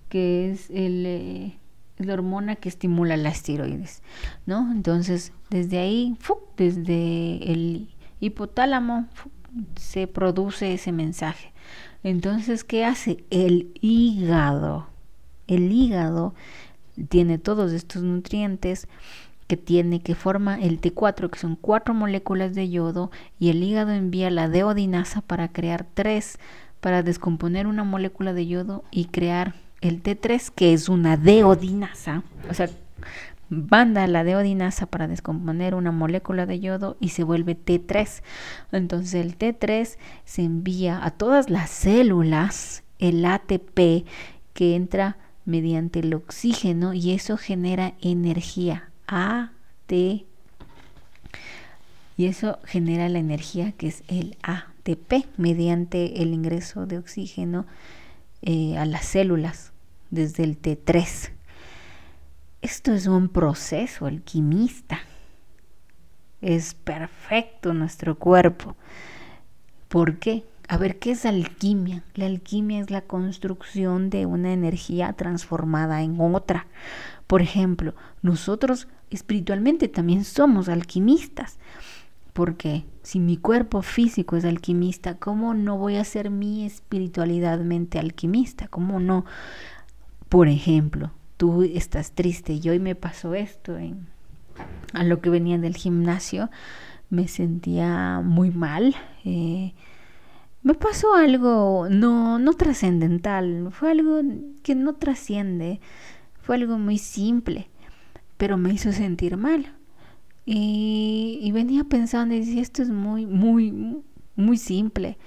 que 0.09 0.51
es 0.51 0.71
el, 0.71 1.05
eh, 1.07 1.59
la 1.99 2.15
hormona 2.15 2.57
que 2.57 2.69
estimula 2.69 3.17
las 3.17 3.43
tiroides, 3.43 4.03
¿no? 4.47 4.71
Entonces, 4.73 5.33
desde 5.51 5.79
ahí, 5.79 6.17
desde 6.57 7.53
el 7.53 7.89
hipotálamo, 8.21 9.07
se 9.77 10.07
produce 10.07 10.75
ese 10.75 10.93
mensaje. 10.93 11.53
Entonces, 12.03 12.65
¿qué 12.65 12.85
hace? 12.85 13.25
El 13.31 13.73
hígado 13.81 14.89
el 15.47 15.73
hígado 15.73 16.35
tiene 17.09 17.39
todos 17.39 17.73
estos 17.73 18.03
nutrientes 18.03 18.89
que 19.47 19.57
tiene 19.57 20.01
que 20.01 20.15
forma 20.15 20.61
el 20.61 20.81
T4 20.81 21.31
que 21.31 21.39
son 21.39 21.57
cuatro 21.57 21.95
moléculas 21.95 22.55
de 22.55 22.69
yodo 22.69 23.11
y 23.39 23.51
el 23.51 23.63
hígado 23.63 23.93
envía 23.93 24.31
la 24.31 24.49
deodinasa 24.49 25.21
para 25.21 25.53
crear 25.53 25.87
tres 25.95 26.39
para 26.81 27.03
descomponer 27.03 27.67
una 27.67 27.85
molécula 27.85 28.33
de 28.33 28.47
yodo 28.47 28.85
y 28.91 29.07
crear 29.07 29.55
el 29.81 30.03
T3 30.03 30.51
que 30.55 30.73
es 30.73 30.89
una 30.89 31.17
deodinasa 31.17 32.23
o 32.51 32.55
sea 32.55 32.69
manda 33.49 34.07
la 34.07 34.25
deodinasa 34.25 34.87
para 34.87 35.07
descomponer 35.07 35.75
una 35.75 35.93
molécula 35.93 36.47
de 36.47 36.59
yodo 36.61 36.97
y 37.01 37.11
se 37.11 37.23
vuelve 37.23 37.57
T3 37.57 38.23
entonces 38.73 39.15
el 39.15 39.39
T3 39.39 39.97
se 40.25 40.43
envía 40.43 41.05
a 41.05 41.11
todas 41.13 41.51
las 41.51 41.71
células 41.71 42.83
el 42.99 43.25
ATP 43.25 44.07
que 44.53 44.75
entra 44.75 45.19
mediante 45.45 46.01
el 46.01 46.15
oxígeno 46.15 46.93
y 46.93 47.13
eso 47.13 47.37
genera 47.37 47.95
energía 48.01 48.91
AT 49.07 49.93
y 49.93 50.27
eso 52.27 52.59
genera 52.65 53.09
la 53.09 53.19
energía 53.19 53.73
que 53.73 53.89
es 53.89 54.03
el 54.09 54.37
ATP 54.43 55.27
mediante 55.37 56.23
el 56.23 56.33
ingreso 56.33 56.87
de 56.87 56.99
oxígeno 56.99 57.67
eh, 58.43 58.77
a 58.79 58.85
las 58.85 59.07
células 59.07 59.73
desde 60.11 60.45
el 60.45 60.61
T3. 60.61 61.31
Esto 62.63 62.93
es 62.93 63.07
un 63.07 63.29
proceso 63.29 64.07
alquimista. 64.07 65.01
Es 66.41 66.75
perfecto 66.75 67.75
nuestro 67.75 68.19
cuerpo. 68.19 68.77
¿Por 69.89 70.19
qué? 70.19 70.45
A 70.69 70.79
ver, 70.79 70.99
¿qué 70.99 71.13
es 71.13 71.25
alquimia? 71.25 72.03
La 72.15 72.27
alquimia 72.27 72.81
es 72.81 72.91
la 72.91 73.03
construcción 73.03 74.11
de 74.11 74.27
una 74.27 74.53
energía 74.53 75.13
transformada 75.13 76.03
en 76.03 76.21
otra. 76.21 76.67
Por 77.27 77.41
ejemplo, 77.41 77.95
nosotros 78.21 78.89
espiritualmente 79.11 79.87
también 79.89 80.25
somos 80.25 80.69
alquimistas. 80.69 81.59
Porque 82.37 82.85
si 83.03 83.19
mi 83.19 83.39
cuerpo 83.39 83.81
físico 83.81 84.37
es 84.37 84.45
alquimista, 84.45 85.15
¿cómo 85.15 85.55
no 85.55 85.79
voy 85.79 85.97
a 85.97 86.05
ser 86.05 86.29
mi 86.29 86.67
espiritualidadmente 86.67 87.99
alquimista? 87.99 88.69
¿Cómo 88.69 89.01
no? 89.01 89.25
Por 90.29 90.49
ejemplo, 90.49 91.13
tú 91.39 91.63
estás 91.63 92.13
triste 92.13 92.53
y 92.53 92.69
hoy 92.69 92.79
me 92.79 92.95
pasó 92.95 93.35
esto 93.35 93.79
en, 93.79 94.09
a 94.93 95.03
lo 95.03 95.23
que 95.23 95.31
venía 95.31 95.57
del 95.57 95.77
gimnasio, 95.77 96.51
me 97.09 97.27
sentía 97.27 98.21
muy 98.23 98.51
mal. 98.51 98.95
Eh, 99.25 99.73
me 100.63 100.75
pasó 100.75 101.15
algo 101.15 101.87
no, 101.89 102.39
no 102.39 102.53
trascendental, 102.53 103.69
fue 103.71 103.93
algo 103.93 104.21
que 104.63 104.75
no 104.75 104.97
trasciende, 104.97 105.81
fue 106.43 106.57
algo 106.57 106.77
muy 106.77 106.99
simple, 106.99 107.71
pero 108.37 108.59
me 108.59 108.75
hizo 108.75 108.93
sentir 108.93 109.39
mal. 109.39 109.73
Y, 110.49 111.51
venía 111.53 111.83
pensando 111.83 112.33
y 112.35 112.39
decía, 112.39 112.63
esto 112.63 112.81
es 112.81 112.89
muy, 112.89 113.27
muy, 113.27 114.03
muy 114.37 114.57
simple. 114.57 115.19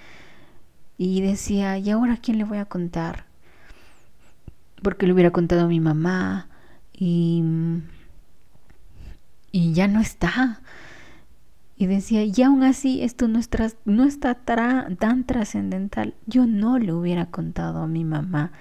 Y 0.97 1.21
decía, 1.21 1.77
¿y 1.77 1.89
ahora 1.89 2.17
quién 2.17 2.38
le 2.38 2.45
voy 2.45 2.57
a 2.57 2.65
contar? 2.65 3.25
Porque 4.81 5.05
le 5.05 5.13
hubiera 5.13 5.31
contado 5.31 5.65
a 5.65 5.67
mi 5.67 5.81
mamá 5.81 6.47
y, 6.93 7.43
ya 9.51 9.89
no 9.89 9.99
está. 9.99 10.61
Y 11.75 11.88
decía, 11.88 12.23
y 12.23 12.41
aún 12.41 12.63
así 12.63 13.01
esto 13.03 13.27
no, 13.27 13.41
no 13.83 14.05
está 14.05 14.35
tan 14.35 15.25
trascendental. 15.25 16.15
Yo 16.27 16.45
no 16.45 16.79
le 16.79 16.93
hubiera 16.93 17.25
contado 17.25 17.79
a 17.79 17.88
mi 17.88 18.05
mamá. 18.05 18.53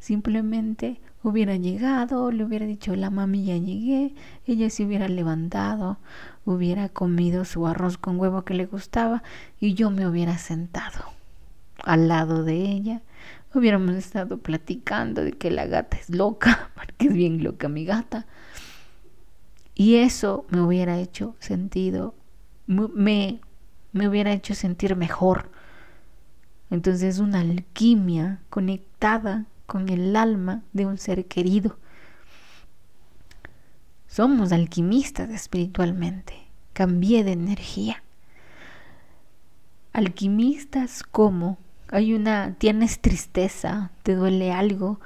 Simplemente 0.00 1.00
hubiera 1.22 1.56
llegado, 1.56 2.30
le 2.30 2.44
hubiera 2.44 2.66
dicho, 2.66 2.94
la 2.96 3.10
mami 3.10 3.44
ya 3.44 3.56
llegué. 3.56 4.14
Ella 4.46 4.70
se 4.70 4.84
hubiera 4.84 5.08
levantado, 5.08 5.98
hubiera 6.44 6.88
comido 6.88 7.44
su 7.44 7.66
arroz 7.66 7.98
con 7.98 8.18
huevo 8.18 8.44
que 8.44 8.54
le 8.54 8.66
gustaba 8.66 9.22
y 9.58 9.74
yo 9.74 9.90
me 9.90 10.06
hubiera 10.06 10.38
sentado 10.38 11.04
al 11.84 12.08
lado 12.08 12.44
de 12.44 12.56
ella. 12.56 13.02
Hubiéramos 13.54 13.96
estado 13.96 14.38
platicando 14.38 15.24
de 15.24 15.32
que 15.32 15.50
la 15.50 15.66
gata 15.66 15.96
es 15.96 16.10
loca, 16.10 16.70
porque 16.74 17.08
es 17.08 17.14
bien 17.14 17.42
loca 17.42 17.68
mi 17.68 17.84
gata. 17.84 18.26
Y 19.74 19.96
eso 19.96 20.46
me 20.50 20.60
hubiera 20.60 20.98
hecho 20.98 21.36
sentido 21.38 22.14
me, 22.70 23.40
me 23.92 24.08
hubiera 24.08 24.32
hecho 24.32 24.54
sentir 24.54 24.96
mejor. 24.96 25.50
Entonces 26.70 27.02
es 27.02 27.18
una 27.18 27.40
alquimia 27.40 28.40
conectada 28.48 29.46
con 29.70 29.88
el 29.88 30.16
alma 30.16 30.64
de 30.72 30.84
un 30.84 30.98
ser 30.98 31.26
querido. 31.26 31.78
Somos 34.08 34.50
alquimistas 34.50 35.30
espiritualmente. 35.30 36.34
Cambié 36.72 37.22
de 37.22 37.32
energía. 37.32 38.02
Alquimistas 39.92 41.04
como 41.04 41.56
hay 41.88 42.14
una 42.14 42.56
tienes 42.58 43.00
tristeza, 43.00 43.92
te 44.02 44.16
duele 44.16 44.52
algo, 44.52 45.00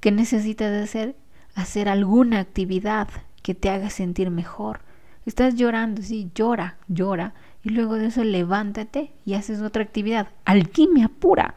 que 0.00 0.10
necesitas 0.10 0.72
hacer 0.82 1.16
hacer 1.54 1.88
alguna 1.88 2.40
actividad 2.40 3.08
que 3.42 3.54
te 3.54 3.68
haga 3.70 3.90
sentir 3.90 4.30
mejor 4.30 4.80
Estás 5.24 5.54
llorando, 5.54 6.02
sí, 6.02 6.30
llora, 6.34 6.76
llora 6.88 7.34
y 7.62 7.68
luego 7.68 7.94
de 7.94 8.06
eso 8.06 8.24
levántate 8.24 9.12
y 9.24 9.34
haces 9.34 9.60
otra 9.60 9.82
actividad. 9.82 10.28
Alquimia 10.44 11.08
pura. 11.08 11.54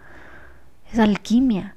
Es 0.92 1.00
alquimia. 1.00 1.76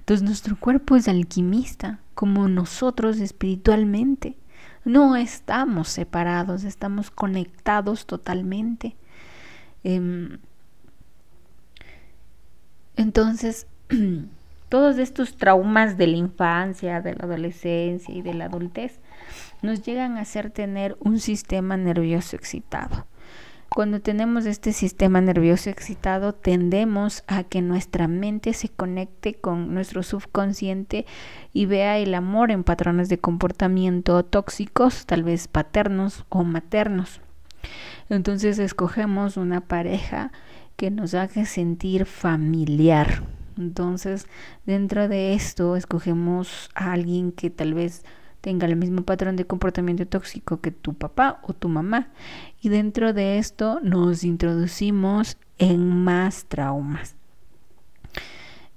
Entonces 0.00 0.22
nuestro 0.26 0.58
cuerpo 0.58 0.96
es 0.96 1.08
alquimista, 1.08 2.00
como 2.14 2.48
nosotros 2.48 3.18
espiritualmente. 3.18 4.36
No 4.84 5.16
estamos 5.16 5.88
separados, 5.88 6.64
estamos 6.64 7.10
conectados 7.10 8.06
totalmente. 8.06 8.96
Em, 9.84 10.38
entonces, 12.96 13.66
todos 14.68 14.98
estos 14.98 15.36
traumas 15.36 15.96
de 15.96 16.06
la 16.06 16.16
infancia, 16.16 17.00
de 17.00 17.14
la 17.14 17.24
adolescencia 17.24 18.14
y 18.14 18.22
de 18.22 18.34
la 18.34 18.46
adultez 18.46 19.00
nos 19.62 19.82
llegan 19.82 20.16
a 20.16 20.22
hacer 20.22 20.50
tener 20.50 20.96
un 21.00 21.20
sistema 21.20 21.76
nervioso 21.76 22.36
excitado. 22.36 23.06
Cuando 23.72 24.00
tenemos 24.00 24.46
este 24.46 24.72
sistema 24.72 25.20
nervioso 25.20 25.70
excitado, 25.70 26.32
tendemos 26.34 27.22
a 27.28 27.44
que 27.44 27.62
nuestra 27.62 28.08
mente 28.08 28.52
se 28.52 28.68
conecte 28.68 29.34
con 29.34 29.72
nuestro 29.72 30.02
subconsciente 30.02 31.06
y 31.52 31.66
vea 31.66 31.96
el 31.98 32.14
amor 32.14 32.50
en 32.50 32.64
patrones 32.64 33.08
de 33.08 33.18
comportamiento 33.18 34.24
tóxicos, 34.24 35.06
tal 35.06 35.22
vez 35.22 35.46
paternos 35.46 36.24
o 36.30 36.42
maternos. 36.42 37.20
Entonces 38.08 38.58
escogemos 38.58 39.36
una 39.36 39.60
pareja 39.60 40.32
que 40.74 40.90
nos 40.90 41.14
haga 41.14 41.44
sentir 41.44 42.06
familiar. 42.06 43.22
Entonces, 43.56 44.26
dentro 44.66 45.06
de 45.06 45.34
esto, 45.34 45.76
escogemos 45.76 46.70
a 46.74 46.92
alguien 46.92 47.30
que 47.30 47.50
tal 47.50 47.74
vez 47.74 48.04
tenga 48.40 48.66
el 48.66 48.76
mismo 48.76 49.02
patrón 49.02 49.36
de 49.36 49.46
comportamiento 49.46 50.06
tóxico 50.06 50.60
que 50.60 50.70
tu 50.70 50.94
papá 50.94 51.40
o 51.42 51.52
tu 51.52 51.68
mamá. 51.68 52.08
Y 52.60 52.68
dentro 52.68 53.12
de 53.12 53.38
esto 53.38 53.80
nos 53.82 54.24
introducimos 54.24 55.36
en 55.58 56.04
más 56.04 56.46
traumas. 56.46 57.16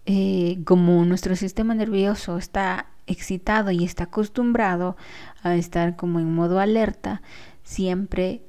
Eh, 0.05 0.59
como 0.65 1.05
nuestro 1.05 1.35
sistema 1.35 1.73
nervioso 1.73 2.37
está 2.37 2.87
excitado 3.07 3.71
y 3.71 3.85
está 3.85 4.05
acostumbrado 4.05 4.97
a 5.43 5.55
estar 5.55 5.95
como 5.95 6.19
en 6.19 6.33
modo 6.33 6.59
alerta, 6.59 7.21
siempre 7.63 8.41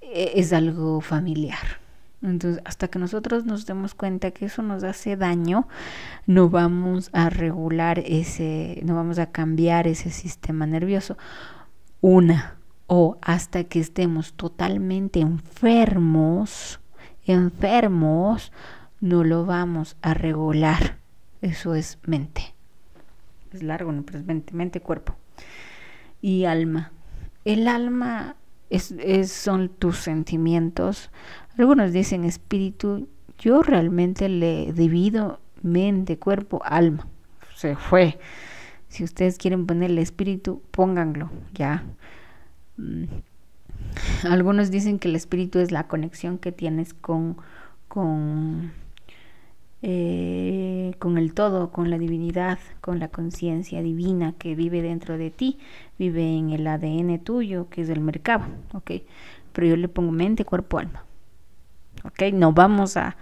eh, 0.00 0.32
es 0.34 0.52
algo 0.52 1.00
familiar. 1.00 1.85
Entonces, 2.22 2.62
hasta 2.64 2.88
que 2.88 2.98
nosotros 2.98 3.44
nos 3.44 3.66
demos 3.66 3.94
cuenta 3.94 4.30
que 4.30 4.46
eso 4.46 4.62
nos 4.62 4.82
hace 4.84 5.16
daño, 5.16 5.68
no 6.26 6.48
vamos 6.48 7.10
a 7.12 7.30
regular 7.30 7.98
ese, 7.98 8.80
no 8.84 8.94
vamos 8.94 9.18
a 9.18 9.30
cambiar 9.30 9.86
ese 9.86 10.10
sistema 10.10 10.66
nervioso. 10.66 11.16
Una, 12.00 12.56
o 12.86 13.18
hasta 13.20 13.64
que 13.64 13.80
estemos 13.80 14.32
totalmente 14.34 15.20
enfermos, 15.20 16.80
enfermos, 17.26 18.52
no 19.00 19.24
lo 19.24 19.44
vamos 19.44 19.96
a 20.02 20.14
regular. 20.14 20.98
Eso 21.42 21.74
es 21.74 21.98
mente. 22.04 22.54
Es 23.52 23.62
largo, 23.62 23.92
no, 23.92 24.02
pero 24.02 24.18
es 24.18 24.24
mente, 24.24 24.54
mente, 24.54 24.80
cuerpo 24.80 25.16
y 26.20 26.44
alma. 26.44 26.92
El 27.44 27.68
alma 27.68 28.36
es, 28.70 28.92
son 29.30 29.68
tus 29.68 29.98
sentimientos, 29.98 31.10
algunos 31.58 31.92
dicen 31.92 32.24
espíritu, 32.24 33.08
yo 33.38 33.62
realmente 33.62 34.28
le 34.28 34.72
divido 34.72 35.40
mente, 35.62 36.18
cuerpo, 36.18 36.62
alma. 36.64 37.06
Se 37.54 37.76
fue. 37.76 38.18
Si 38.88 39.04
ustedes 39.04 39.38
quieren 39.38 39.66
ponerle 39.66 40.02
espíritu, 40.02 40.62
pónganlo, 40.70 41.30
ya. 41.54 41.84
Mm. 42.76 43.04
Algunos 44.24 44.70
dicen 44.70 44.98
que 44.98 45.08
el 45.08 45.16
espíritu 45.16 45.58
es 45.58 45.72
la 45.72 45.86
conexión 45.86 46.38
que 46.38 46.52
tienes 46.52 46.92
con, 46.92 47.36
con, 47.88 48.72
eh, 49.82 50.94
con 50.98 51.16
el 51.16 51.32
todo, 51.32 51.70
con 51.70 51.90
la 51.90 51.98
divinidad, 51.98 52.58
con 52.80 52.98
la 52.98 53.08
conciencia 53.08 53.82
divina 53.82 54.34
que 54.38 54.54
vive 54.54 54.82
dentro 54.82 55.16
de 55.16 55.30
ti, 55.30 55.58
vive 55.98 56.36
en 56.36 56.50
el 56.50 56.66
ADN 56.66 57.18
tuyo, 57.20 57.68
que 57.70 57.82
es 57.82 57.88
el 57.88 58.00
mercado, 58.00 58.44
¿ok? 58.74 58.92
Pero 59.52 59.66
yo 59.66 59.76
le 59.76 59.88
pongo 59.88 60.12
mente, 60.12 60.44
cuerpo, 60.44 60.78
alma. 60.78 61.05
¿Ok? 62.04 62.32
No 62.32 62.52
vamos 62.52 62.96
a, 62.96 63.16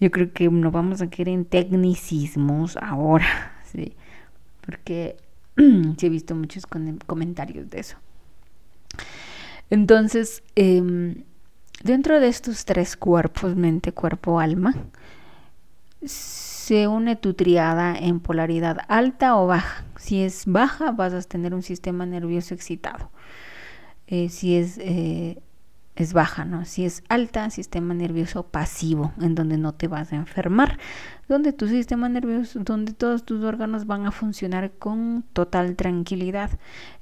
yo 0.00 0.10
creo 0.10 0.32
que 0.32 0.48
no 0.48 0.70
vamos 0.70 1.02
a 1.02 1.10
querer 1.10 1.34
en 1.34 1.44
tecnicismos 1.44 2.76
ahora, 2.76 3.60
¿sí? 3.72 3.94
Porque 4.64 5.16
sí 5.56 6.06
he 6.06 6.08
visto 6.08 6.34
muchos 6.34 6.66
comentarios 7.06 7.68
de 7.70 7.80
eso. 7.80 7.96
Entonces, 9.70 10.42
em, 10.56 11.24
dentro 11.82 12.20
de 12.20 12.28
estos 12.28 12.64
tres 12.64 12.96
cuerpos, 12.96 13.56
mente, 13.56 13.92
cuerpo, 13.92 14.40
alma, 14.40 14.74
se 16.04 16.88
une 16.88 17.16
tu 17.16 17.34
triada 17.34 17.96
en 17.96 18.20
polaridad 18.20 18.78
alta 18.88 19.36
o 19.36 19.46
baja. 19.46 19.84
Si 19.96 20.22
es 20.22 20.44
baja, 20.46 20.92
vas 20.92 21.12
a 21.12 21.22
tener 21.22 21.54
un 21.54 21.62
sistema 21.62 22.06
nervioso 22.06 22.54
excitado. 22.54 23.10
Eh, 24.06 24.28
si 24.28 24.56
es 24.56 24.78
eh, 24.78 25.40
es 26.02 26.12
baja, 26.12 26.44
¿no? 26.44 26.64
Si 26.64 26.84
es 26.84 27.02
alta, 27.08 27.50
sistema 27.50 27.94
nervioso 27.94 28.46
pasivo, 28.46 29.12
en 29.20 29.34
donde 29.34 29.58
no 29.58 29.74
te 29.74 29.88
vas 29.88 30.12
a 30.12 30.16
enfermar, 30.16 30.78
donde 31.28 31.52
tu 31.52 31.68
sistema 31.68 32.08
nervioso, 32.08 32.60
donde 32.60 32.92
todos 32.92 33.24
tus 33.24 33.44
órganos 33.44 33.86
van 33.86 34.06
a 34.06 34.10
funcionar 34.10 34.72
con 34.72 35.24
total 35.32 35.76
tranquilidad. 35.76 36.50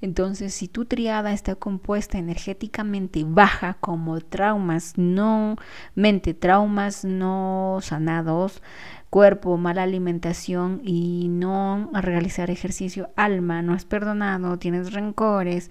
Entonces, 0.01 0.53
si 0.53 0.69
tu 0.69 0.85
triada 0.85 1.33
está 1.33 1.55
compuesta 1.55 2.19
energéticamente 2.19 3.25
baja, 3.27 3.75
como 3.81 4.21
traumas 4.21 4.95
no, 4.97 5.57
mente, 5.95 6.35
traumas 6.35 7.05
no 7.05 7.79
sanados, 7.81 8.63
cuerpo, 9.11 9.57
mala 9.57 9.85
alimentación 9.85 10.81
y 10.85 11.29
no 11.29 11.91
realizar 11.93 12.51
ejercicio, 12.51 13.11
alma, 13.17 13.63
no 13.63 13.73
has 13.73 13.85
perdonado, 13.85 14.59
tienes 14.59 14.93
rencores, 14.93 15.71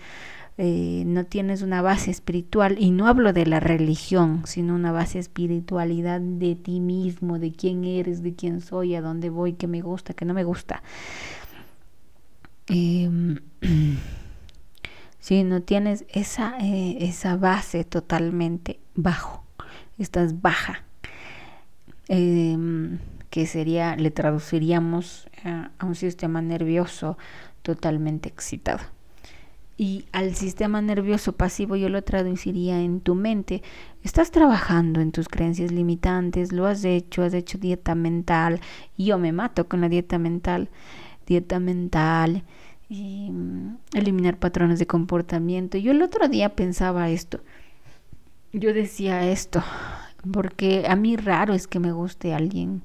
eh, 0.59 1.03
no 1.05 1.23
tienes 1.23 1.61
una 1.61 1.83
base 1.83 2.09
espiritual, 2.09 2.77
y 2.79 2.89
no 2.89 3.07
hablo 3.07 3.31
de 3.31 3.45
la 3.45 3.59
religión, 3.59 4.41
sino 4.45 4.73
una 4.73 4.91
base 4.91 5.19
espiritualidad 5.19 6.19
de 6.19 6.55
ti 6.55 6.79
mismo, 6.79 7.37
de 7.37 7.51
quién 7.51 7.83
eres, 7.83 8.23
de 8.23 8.33
quién 8.33 8.61
soy, 8.61 8.95
a 8.95 9.01
dónde 9.01 9.29
voy, 9.29 9.53
qué 9.53 9.67
me 9.67 9.81
gusta, 9.81 10.15
qué 10.15 10.25
no 10.25 10.33
me 10.33 10.43
gusta. 10.43 10.81
Em, 12.69 13.37
si 15.19 15.43
no 15.43 15.61
tienes 15.61 16.05
esa, 16.09 16.57
eh, 16.59 16.97
esa 17.01 17.37
base 17.37 17.83
totalmente 17.83 18.79
bajo, 18.95 19.43
estás 19.99 20.41
baja, 20.41 20.83
em, 22.07 22.97
que 23.29 23.45
sería, 23.45 23.95
le 23.95 24.09
traduciríamos 24.09 25.29
a 25.43 25.85
un 25.85 25.93
sistema 25.93 26.41
nervioso 26.41 27.17
totalmente 27.61 28.27
excitado 28.27 28.96
y 29.77 30.05
al 30.11 30.33
sistema 30.33 30.81
nervioso 30.81 31.33
pasivo 31.33 31.75
yo 31.75 31.87
lo 31.89 32.03
traduciría 32.03 32.81
en 32.81 32.99
tu 32.99 33.13
mente. 33.13 33.61
Estás 34.03 34.31
trabajando 34.31 35.01
en 35.01 35.11
tus 35.11 35.29
creencias 35.29 35.71
limitantes, 35.71 36.51
lo 36.51 36.65
has 36.65 36.83
hecho, 36.83 37.21
has 37.21 37.35
hecho 37.35 37.59
dieta 37.59 37.93
mental. 37.93 38.59
Yo 38.97 39.19
me 39.19 39.31
mato 39.31 39.67
con 39.67 39.81
la 39.81 39.89
dieta 39.89 40.17
mental. 40.17 40.69
Dieta 41.27 41.59
mental, 41.59 42.43
mm, 42.89 43.75
eliminar 43.93 44.39
patrones 44.39 44.79
de 44.79 44.87
comportamiento. 44.87 45.77
Yo 45.77 45.91
el 45.91 46.01
otro 46.01 46.27
día 46.27 46.55
pensaba 46.55 47.09
esto. 47.11 47.41
Yo 48.53 48.73
decía 48.73 49.29
esto, 49.29 49.61
porque 50.31 50.85
a 50.87 50.95
mí 50.95 51.17
raro 51.17 51.53
es 51.53 51.67
que 51.67 51.79
me 51.79 51.91
guste 51.91 52.33
alguien, 52.33 52.81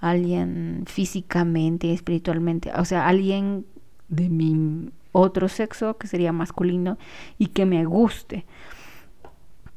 alguien 0.00 0.84
físicamente, 0.86 1.92
espiritualmente, 1.92 2.70
o 2.78 2.84
sea, 2.84 3.08
alguien 3.08 3.66
de 4.08 4.30
mi 4.30 4.90
otro 5.14 5.48
sexo 5.48 5.96
que 5.96 6.08
sería 6.08 6.32
masculino 6.32 6.98
y 7.38 7.46
que 7.48 7.66
me 7.66 7.84
guste. 7.84 8.44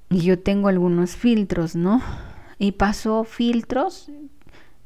Y 0.09 0.21
yo 0.21 0.39
tengo 0.39 0.67
algunos 0.67 1.15
filtros, 1.15 1.75
¿no? 1.75 2.01
Y 2.57 2.71
pasó 2.73 3.23
filtros 3.23 4.11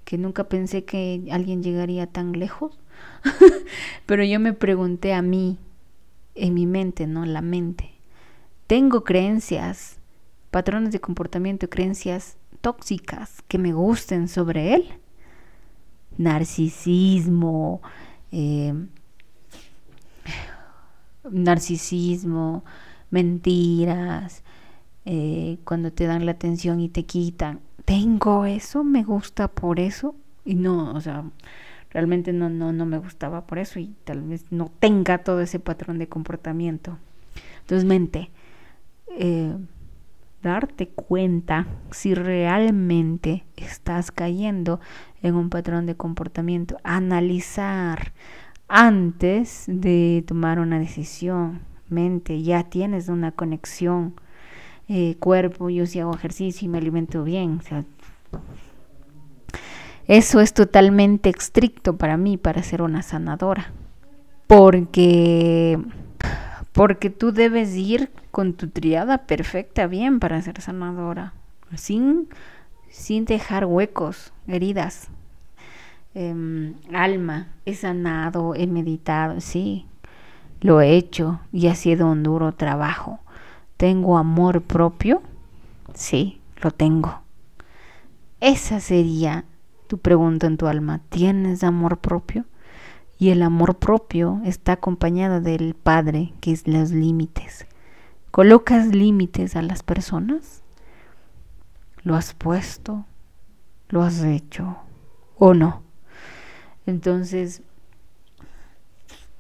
que 0.04 0.18
nunca 0.18 0.50
pensé 0.50 0.84
que 0.84 1.24
alguien 1.32 1.64
llegaría 1.64 2.06
tan 2.06 2.34
lejos. 2.34 2.78
Pero 4.06 4.26
yo 4.26 4.42
me 4.42 4.52
pregunté 4.52 5.14
a 5.14 5.22
mí, 5.22 5.58
en 6.36 6.54
mi 6.54 6.66
mente, 6.66 7.08
¿no? 7.08 7.26
La 7.26 7.42
mente. 7.42 7.92
Tengo 8.68 9.06
creencias, 9.06 10.00
patrones 10.50 10.92
de 10.92 11.00
comportamiento, 11.00 11.70
creencias 11.70 12.36
tóxicas 12.60 13.42
que 13.48 13.58
me 13.58 13.72
gusten 13.72 14.28
sobre 14.28 14.74
él. 14.76 14.90
Narcisismo, 16.18 17.82
eh, 18.34 18.74
narcisismo, 21.30 22.64
mentiras, 23.10 24.44
eh, 25.06 25.58
cuando 25.64 25.92
te 25.92 26.06
dan 26.06 26.26
la 26.26 26.34
atención 26.34 26.80
y 26.80 26.90
te 26.90 27.04
quitan. 27.04 27.60
Tengo 27.86 28.46
eso, 28.46 28.84
me 28.84 29.04
gusta 29.04 29.48
por 29.48 29.80
eso. 29.80 30.16
Y 30.46 30.56
no, 30.56 30.94
o 30.94 31.02
sea, 31.02 31.24
realmente 31.92 32.34
no, 32.34 32.50
no, 32.50 32.72
no 32.72 32.86
me 32.86 32.98
gustaba 32.98 33.46
por 33.46 33.60
eso 33.60 33.80
y 33.80 33.94
tal 34.04 34.22
vez 34.22 34.46
no 34.50 34.72
tenga 34.80 35.20
todo 35.20 35.42
ese 35.42 35.60
patrón 35.60 36.00
de 36.00 36.08
comportamiento. 36.08 36.98
Entonces, 37.62 37.86
mente, 37.86 38.32
eh, 39.18 39.56
darte 40.42 40.88
cuenta 40.88 41.68
si 41.92 42.14
realmente 42.14 43.44
estás 43.56 44.12
cayendo 44.12 44.80
en 45.22 45.36
un 45.36 45.50
patrón 45.50 45.86
de 45.86 45.96
comportamiento, 45.96 46.78
analizar 46.84 48.14
antes 48.74 49.66
de 49.68 50.24
tomar 50.26 50.60
una 50.60 50.80
decisión, 50.80 51.60
mente, 51.90 52.42
ya 52.42 52.64
tienes 52.64 53.10
una 53.10 53.34
conexión, 53.34 54.14
eh, 54.88 55.18
cuerpo, 55.20 55.70
yo 55.70 55.86
si 55.86 56.00
hago 56.00 56.16
ejercicio 56.16 56.66
y 56.66 56.70
me 56.70 56.78
alimento 56.78 57.26
bien, 57.26 57.60
eso 60.08 60.40
es 60.40 60.54
totalmente 60.54 61.30
estricto 61.30 61.98
para 61.98 62.16
mí, 62.16 62.38
para 62.38 62.64
ser 62.64 62.82
una 62.82 63.02
sanadora, 63.02 63.74
porque 64.48 65.78
porque 66.72 67.10
tú 67.10 67.34
debes 67.34 67.76
ir 67.76 68.10
con 68.32 68.54
tu 68.54 68.70
triada 68.70 69.20
perfecta 69.28 69.86
bien 69.88 70.22
para 70.22 70.42
ser 70.42 70.62
sanadora, 70.62 71.34
sin, 71.76 72.30
sin 72.90 73.26
dejar 73.26 73.66
huecos, 73.66 74.32
heridas. 74.48 75.10
Em, 76.14 76.76
alma, 76.94 77.48
he 77.66 77.74
sanado, 77.74 78.54
he 78.54 78.68
meditado, 78.68 79.40
sí, 79.40 79.86
lo 80.60 80.82
he 80.82 80.96
hecho 80.96 81.40
y 81.52 81.68
ha 81.68 81.76
sido 81.76 82.08
un 82.08 82.24
duro 82.24 82.52
trabajo. 82.52 83.20
¿Tengo 83.78 84.18
amor 84.18 84.62
propio? 84.62 85.22
Sí, 85.94 86.42
lo 86.62 86.72
tengo. 86.72 87.22
Esa 88.42 88.80
sería 88.80 89.46
tu 89.88 89.98
pregunta 90.00 90.48
en 90.48 90.58
tu 90.58 90.68
alma. 90.68 91.02
¿Tienes 91.10 91.64
amor 91.64 91.98
propio? 91.98 92.46
Y 93.18 93.30
el 93.30 93.42
amor 93.42 93.76
propio 93.76 94.42
está 94.44 94.74
acompañado 94.74 95.42
del 95.42 95.76
Padre, 95.76 96.34
que 96.42 96.52
es 96.52 96.68
los 96.68 96.92
límites. 96.92 97.66
¿Colocas 98.32 98.88
límites 98.88 99.56
a 99.56 99.62
las 99.62 99.84
personas? 99.84 100.64
¿Lo 102.04 102.16
has 102.16 102.34
puesto? 102.34 103.06
¿Lo 103.90 104.04
has 104.04 104.24
hecho? 104.24 104.78
¿O 105.38 105.54
no? 105.54 105.84
Entonces, 106.86 107.62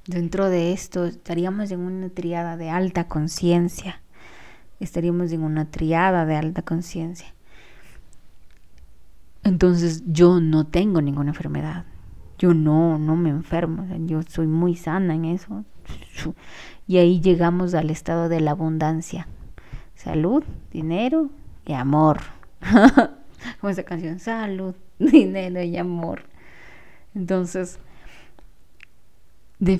dentro 0.07 0.49
de 0.49 0.73
esto 0.73 1.05
estaríamos 1.05 1.71
en 1.71 1.79
una 1.81 2.09
triada 2.09 2.57
de 2.57 2.69
alta 2.69 3.07
conciencia. 3.07 4.01
Estaríamos 4.79 5.31
en 5.31 5.43
una 5.43 5.69
triada 5.69 6.25
de 6.25 6.35
alta 6.35 6.61
conciencia. 6.61 7.33
Entonces 9.43 10.03
yo 10.05 10.39
no 10.39 10.67
tengo 10.67 11.01
ninguna 11.01 11.31
enfermedad. 11.31 11.85
Yo 12.37 12.53
no, 12.53 12.97
no 12.97 13.15
me 13.15 13.29
enfermo, 13.29 13.85
yo 14.07 14.21
soy 14.23 14.47
muy 14.47 14.75
sana 14.75 15.15
en 15.15 15.25
eso. 15.25 15.65
Y 16.87 16.97
ahí 16.97 17.21
llegamos 17.21 17.73
al 17.73 17.89
estado 17.89 18.27
de 18.27 18.41
la 18.41 18.51
abundancia. 18.51 19.25
Salud, 19.95 20.43
dinero 20.73 21.29
y 21.65 21.71
amor. 21.71 22.19
Como 23.61 23.71
esa 23.71 23.83
canción, 23.83 24.19
salud, 24.19 24.75
dinero 24.99 25.61
y 25.61 25.77
amor. 25.77 26.23
Entonces, 27.15 27.79
de 29.59 29.79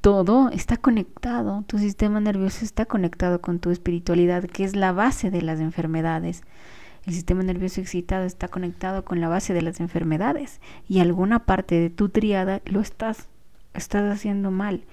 todo 0.00 0.50
está 0.50 0.76
conectado, 0.76 1.64
tu 1.66 1.78
sistema 1.78 2.20
nervioso 2.20 2.64
está 2.64 2.86
conectado 2.86 3.40
con 3.40 3.58
tu 3.58 3.70
espiritualidad, 3.70 4.44
que 4.44 4.64
es 4.64 4.76
la 4.76 4.92
base 4.92 5.30
de 5.30 5.42
las 5.42 5.60
enfermedades. 5.60 6.42
El 7.06 7.14
sistema 7.14 7.42
nervioso 7.42 7.80
excitado 7.80 8.24
está 8.24 8.48
conectado 8.48 9.04
con 9.04 9.20
la 9.20 9.28
base 9.28 9.54
de 9.54 9.62
las 9.62 9.80
enfermedades 9.80 10.60
y 10.88 11.00
alguna 11.00 11.44
parte 11.46 11.80
de 11.80 11.90
tu 11.90 12.08
triada 12.08 12.60
lo 12.66 12.80
estás, 12.80 13.28
estás 13.74 14.12
haciendo 14.12 14.50
mal. 14.50 14.84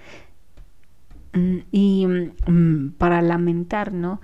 Mm, 1.34 1.58
y 1.72 2.08
mm, 2.08 2.92
para 2.98 3.22
lamentar, 3.22 3.92
¿no? 3.94 4.22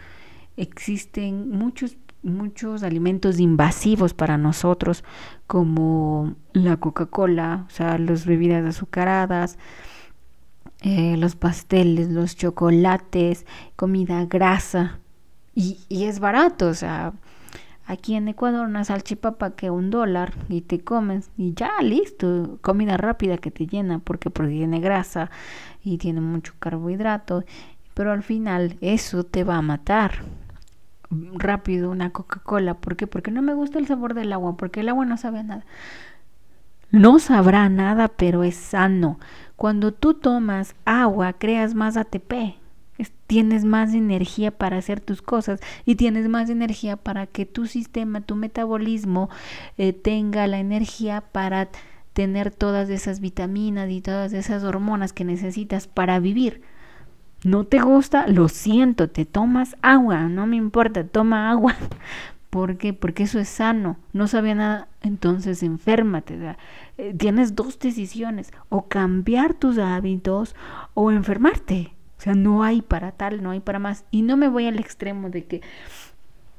Existen 0.56 1.50
muchos 1.50 1.98
muchos 2.24 2.84
alimentos 2.84 3.40
invasivos 3.40 4.14
para 4.14 4.38
nosotros 4.38 5.04
como 5.48 6.36
la 6.54 6.78
Coca-Cola, 6.78 7.66
o 7.68 7.70
sea, 7.70 7.98
las 7.98 8.26
bebidas 8.26 8.66
azucaradas, 8.66 9.58
eh, 10.82 11.18
los 11.18 11.36
pasteles, 11.36 12.10
los 12.10 12.36
chocolates, 12.36 13.46
comida 13.76 14.26
grasa. 14.26 15.00
Y, 15.56 15.80
y 15.90 16.06
es 16.06 16.20
barato, 16.20 16.68
o 16.68 16.74
sea, 16.74 17.14
Aquí 17.86 18.16
en 18.16 18.30
Ecuador 18.30 18.66
una 18.66 18.86
salchipapa 18.86 19.52
que 19.52 19.70
un 19.70 19.90
dólar 19.90 20.34
y 20.48 20.62
te 20.62 20.80
comes 20.80 21.32
y 21.36 21.54
ya 21.54 21.82
listo, 21.82 22.58
comida 22.62 22.96
rápida 22.96 23.38
que 23.38 23.52
te 23.52 23.68
llena 23.68 24.00
porque, 24.00 24.30
tiene 24.30 24.80
grasa 24.80 25.30
y 25.84 25.98
tiene 25.98 26.22
mucho 26.22 26.54
carbohidrato, 26.60 27.44
pero 27.94 28.14
al 28.14 28.24
final 28.24 28.78
eso 28.80 29.26
te 29.26 29.44
va 29.44 29.58
a 29.58 29.62
matar 29.62 30.24
rápido 31.10 31.92
una 31.92 32.12
Coca-Cola, 32.12 32.76
¿por 32.76 32.96
qué? 32.96 33.08
Porque 33.08 33.32
no 33.32 33.42
me 33.42 33.54
gusta 33.54 33.80
el 33.80 33.88
sabor 33.88 34.14
del 34.14 34.34
agua, 34.34 34.58
porque 34.58 34.82
el 34.82 34.90
agua 34.90 35.06
no 35.06 35.18
sabe 35.18 35.44
nada. 35.44 35.66
No 36.92 37.20
sabrá 37.20 37.70
nada, 37.70 38.08
pero 38.08 38.44
es 38.44 38.56
sano. 38.56 39.20
Cuando 39.56 39.94
tú 39.94 40.14
tomas 40.14 40.76
agua, 40.86 41.34
creas 41.34 41.74
más 41.74 41.98
ATP, 41.98 42.56
tienes 43.28 43.66
más 43.66 43.94
energía 43.94 44.52
para 44.52 44.78
hacer 44.78 45.00
tus 45.00 45.22
cosas 45.22 45.60
y 45.86 45.96
tienes 45.96 46.30
más 46.30 46.50
energía 46.50 46.98
para 46.98 47.26
que 47.26 47.46
tu 47.46 47.66
sistema, 47.66 48.22
tu 48.22 48.36
metabolismo 48.36 49.30
eh, 49.78 49.94
tenga 49.94 50.46
la 50.48 50.60
energía 50.60 51.22
para 51.22 51.70
tener 52.14 52.52
todas 52.52 52.90
esas 52.90 53.20
vitaminas 53.20 53.90
y 53.90 54.02
todas 54.02 54.34
esas 54.34 54.64
hormonas 54.64 55.14
que 55.14 55.26
necesitas 55.26 55.88
para 55.88 56.20
vivir. 56.20 56.62
¿No 57.44 57.66
te 57.66 57.80
gusta? 57.80 58.28
Lo 58.28 58.48
siento, 58.48 59.10
te 59.10 59.26
tomas 59.26 59.76
agua, 59.82 60.30
no 60.30 60.48
me 60.48 60.56
importa, 60.56 61.06
toma 61.06 61.52
agua. 61.52 61.76
¿Por 62.50 62.78
qué? 62.78 62.94
Porque 62.94 63.24
eso 63.24 63.40
es 63.40 63.50
sano. 63.50 63.98
No 64.14 64.28
sabía 64.28 64.56
nada, 64.56 64.88
entonces 65.02 65.62
enférmate. 65.64 66.56
Eh, 66.98 67.14
tienes 67.18 67.56
dos 67.56 67.80
decisiones, 67.80 68.54
o 68.70 68.88
cambiar 68.88 69.56
tus 69.56 69.78
hábitos 69.78 70.56
o 70.94 71.12
enfermarte. 71.12 71.94
O 72.18 72.22
sea, 72.22 72.34
no 72.34 72.64
hay 72.64 72.82
para 72.82 73.12
tal, 73.12 73.44
no 73.44 73.52
hay 73.52 73.60
para 73.60 73.80
más. 73.80 74.06
Y 74.10 74.22
no 74.22 74.38
me 74.38 74.48
voy 74.48 74.68
al 74.68 74.80
extremo 74.80 75.30
de 75.30 75.46
que, 75.46 75.62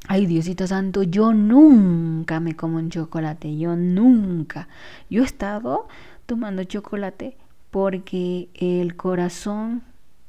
ay 0.06 0.26
Diosito 0.26 0.66
Santo, 0.66 1.02
yo 1.02 1.32
nunca 1.32 2.40
me 2.40 2.56
como 2.56 2.76
un 2.76 2.90
chocolate, 2.90 3.56
yo 3.56 3.74
nunca. 3.74 4.68
Yo 5.08 5.22
he 5.22 5.24
estado 5.24 5.88
tomando 6.26 6.64
chocolate 6.64 7.38
porque 7.70 8.50
el 8.54 8.96
corazón 8.96 9.82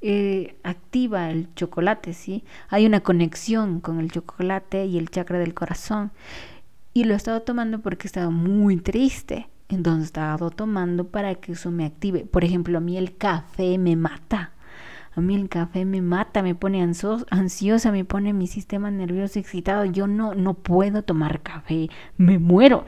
eh, 0.08 0.56
activa 0.62 1.32
el 1.32 1.52
chocolate, 1.56 2.14
¿sí? 2.14 2.44
Hay 2.70 2.86
una 2.86 3.00
conexión 3.00 3.80
con 3.80 4.00
el 4.00 4.12
chocolate 4.12 4.86
y 4.86 5.00
el 5.00 5.10
chakra 5.10 5.40
del 5.40 5.56
corazón. 5.56 6.12
Y 6.94 7.06
lo 7.06 7.16
he 7.16 7.18
estado 7.18 7.42
tomando 7.42 7.82
porque 7.82 8.06
he 8.06 8.10
estado 8.10 8.30
muy 8.30 8.78
triste. 8.78 9.50
Entonces 9.68 10.04
he 10.04 10.06
estado 10.06 10.52
tomando 10.52 11.08
para 11.08 11.34
que 11.34 11.54
eso 11.54 11.72
me 11.72 11.86
active. 11.86 12.24
Por 12.24 12.44
ejemplo, 12.44 12.78
a 12.78 12.82
mí 12.82 12.98
el 13.00 13.18
café 13.18 13.80
me 13.80 13.96
mata. 13.96 14.52
A 15.16 15.22
mí 15.22 15.34
el 15.34 15.50
café 15.50 15.86
me 15.86 16.04
mata, 16.04 16.44
me 16.44 16.54
pone 16.54 16.84
ansiosa, 16.84 17.92
me 17.92 18.06
pone 18.06 18.32
mi 18.34 18.46
sistema 18.46 18.92
nervioso 18.92 19.40
excitado. 19.40 19.86
Yo 19.86 20.06
no, 20.06 20.36
no 20.36 20.54
puedo 20.54 21.02
tomar 21.02 21.42
café, 21.42 21.90
me 22.18 22.38
muero. 22.38 22.86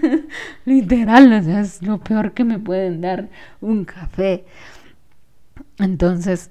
Literal, 0.64 1.32
es 1.34 1.82
lo 1.82 1.98
peor 1.98 2.32
que 2.32 2.44
me 2.44 2.58
pueden 2.58 3.02
dar 3.02 3.28
un 3.60 3.84
café. 3.84 4.46
Entonces, 5.78 6.50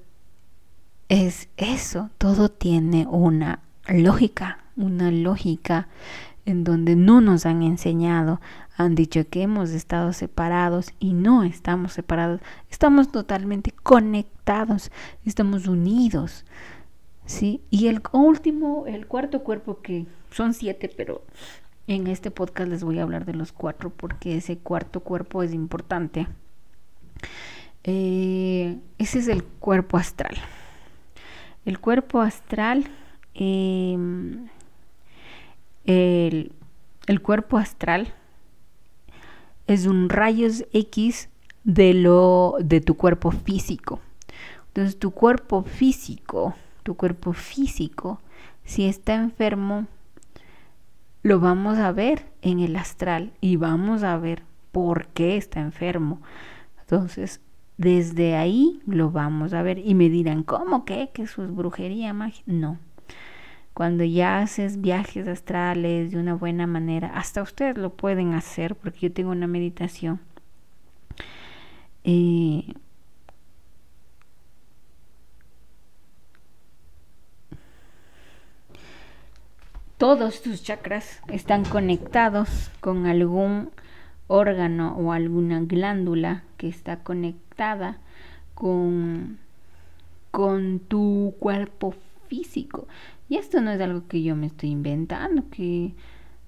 es 1.09 1.49
eso, 1.57 2.09
todo 2.17 2.49
tiene 2.49 3.07
una 3.07 3.59
lógica, 3.87 4.59
una 4.75 5.11
lógica 5.11 5.87
en 6.45 6.63
donde 6.63 6.95
no 6.95 7.21
nos 7.21 7.45
han 7.45 7.63
enseñado, 7.63 8.39
han 8.77 8.93
dicho 8.93 9.27
que 9.29 9.41
hemos 9.41 9.71
estado 9.71 10.13
separados 10.13 10.91
y 10.99 11.13
no 11.13 11.43
estamos 11.43 11.93
separados, 11.93 12.41
estamos 12.69 13.11
totalmente 13.11 13.71
conectados, 13.71 14.91
estamos 15.25 15.67
unidos. 15.67 16.45
¿Sí? 17.25 17.61
Y 17.71 17.87
el 17.87 18.03
último, 18.11 18.85
el 18.85 19.07
cuarto 19.07 19.43
cuerpo 19.43 19.81
que 19.81 20.05
son 20.29 20.53
siete, 20.53 20.91
pero 20.95 21.23
en 21.87 22.05
este 22.05 22.29
podcast 22.29 22.69
les 22.69 22.83
voy 22.83 22.99
a 22.99 23.03
hablar 23.03 23.25
de 23.25 23.33
los 23.33 23.51
cuatro 23.51 23.89
porque 23.89 24.37
ese 24.37 24.59
cuarto 24.59 24.99
cuerpo 24.99 25.41
es 25.41 25.51
importante. 25.51 26.27
Eh, 27.87 28.79
ese 28.97 29.19
es 29.19 29.27
el 29.27 29.43
cuerpo 29.43 29.97
astral. 29.97 30.35
El 31.65 31.79
cuerpo 31.79 32.19
astral 32.19 32.89
em, 33.35 34.47
el, 35.85 36.51
cuerpo 37.21 37.57
astral 37.57 38.11
es 39.67 39.85
un 39.85 40.09
rayos 40.09 40.65
X 40.73 41.29
de 41.63 41.93
lo 41.93 42.55
de 42.59 42.81
tu 42.81 42.97
cuerpo 42.97 43.29
físico. 43.29 43.99
Entonces 44.67 44.97
tu 44.97 45.11
cuerpo 45.11 45.61
físico, 45.61 46.55
tu 46.81 46.95
cuerpo 46.95 47.33
físico, 47.33 48.19
si 48.63 48.85
está 48.85 49.13
enfermo, 49.13 49.85
lo 51.21 51.39
vamos 51.39 51.77
a 51.77 51.91
ver 51.91 52.25
en 52.41 52.59
el 52.59 52.75
astral 52.75 53.31
y 53.41 53.57
vamos 53.57 54.01
a 54.01 54.17
ver 54.17 54.41
por 54.71 55.05
qué 55.07 55.37
está 55.37 55.59
enfermo. 55.59 56.19
Entonces, 56.81 57.41
desde 57.77 58.35
ahí 58.35 58.81
lo 58.85 59.11
vamos 59.11 59.53
a 59.53 59.61
ver 59.61 59.79
y 59.79 59.95
me 59.95 60.09
dirán, 60.09 60.43
¿cómo 60.43 60.85
que? 60.85 61.09
¿Que 61.13 61.23
eso 61.23 61.43
es 61.43 61.53
brujería, 61.53 62.13
magia? 62.13 62.43
No. 62.45 62.79
cuando 63.73 64.03
ya 64.05 64.39
haces 64.39 64.79
viajes 64.81 65.27
astrales 65.27 66.11
de 66.11 66.17
una 66.19 66.33
buena 66.35 66.65
manera, 66.67 67.09
hasta 67.15 67.41
ustedes 67.41 67.77
lo 67.77 67.91
pueden 67.91 68.33
hacer, 68.33 68.75
porque 68.75 69.01
yo 69.01 69.13
tengo 69.13 69.31
una 69.31 69.47
meditación. 69.47 70.21
Eh, 72.05 72.73
todos 79.97 80.41
tus 80.41 80.63
chakras 80.63 81.19
están 81.27 81.65
conectados 81.65 82.71
con 82.79 83.05
algún 83.07 83.71
órgano 84.27 84.95
o 84.97 85.11
alguna 85.11 85.59
glándula 85.61 86.43
que 86.57 86.67
está 86.67 87.03
conectada 87.03 87.44
con, 88.53 89.37
con 90.31 90.79
tu 90.79 91.35
cuerpo 91.39 91.93
físico. 92.27 92.87
Y 93.29 93.37
esto 93.37 93.61
no 93.61 93.71
es 93.71 93.81
algo 93.81 94.07
que 94.07 94.23
yo 94.23 94.35
me 94.35 94.47
estoy 94.47 94.69
inventando, 94.69 95.43
que 95.49 95.93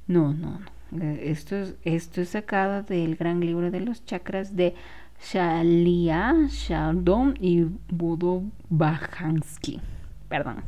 no, 0.08 0.34
no, 0.34 0.60
no. 0.60 1.02
Eh, 1.02 1.32
esto 1.32 1.56
es, 1.56 1.76
esto 1.84 2.22
es 2.22 2.30
sacado 2.30 2.84
del 2.84 3.16
gran 3.16 3.42
libro 3.42 3.72
de 3.72 3.82
los 3.82 4.06
chakras 4.06 4.56
de 4.56 4.74
Shalia, 5.22 6.48
Shaldon 6.50 7.36
y 7.40 7.66
Bodo 7.90 8.44
Bajansky. 8.70 9.82
Perdón. 10.30 10.64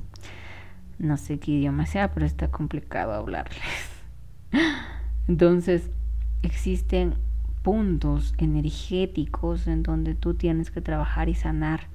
No 0.98 1.16
sé 1.16 1.40
qué 1.40 1.52
idioma 1.52 1.86
sea, 1.86 2.12
pero 2.14 2.26
está 2.26 2.50
complicado 2.52 3.14
hablarles. 3.14 3.62
Entonces, 5.30 5.90
existen 6.44 7.16
puntos 7.62 8.34
energéticos 8.38 9.68
en 9.68 9.84
donde 9.84 10.16
tú 10.16 10.34
tienes 10.34 10.72
que 10.72 10.82
trabajar 10.82 11.30
y 11.30 11.36
sanar. 11.36 11.88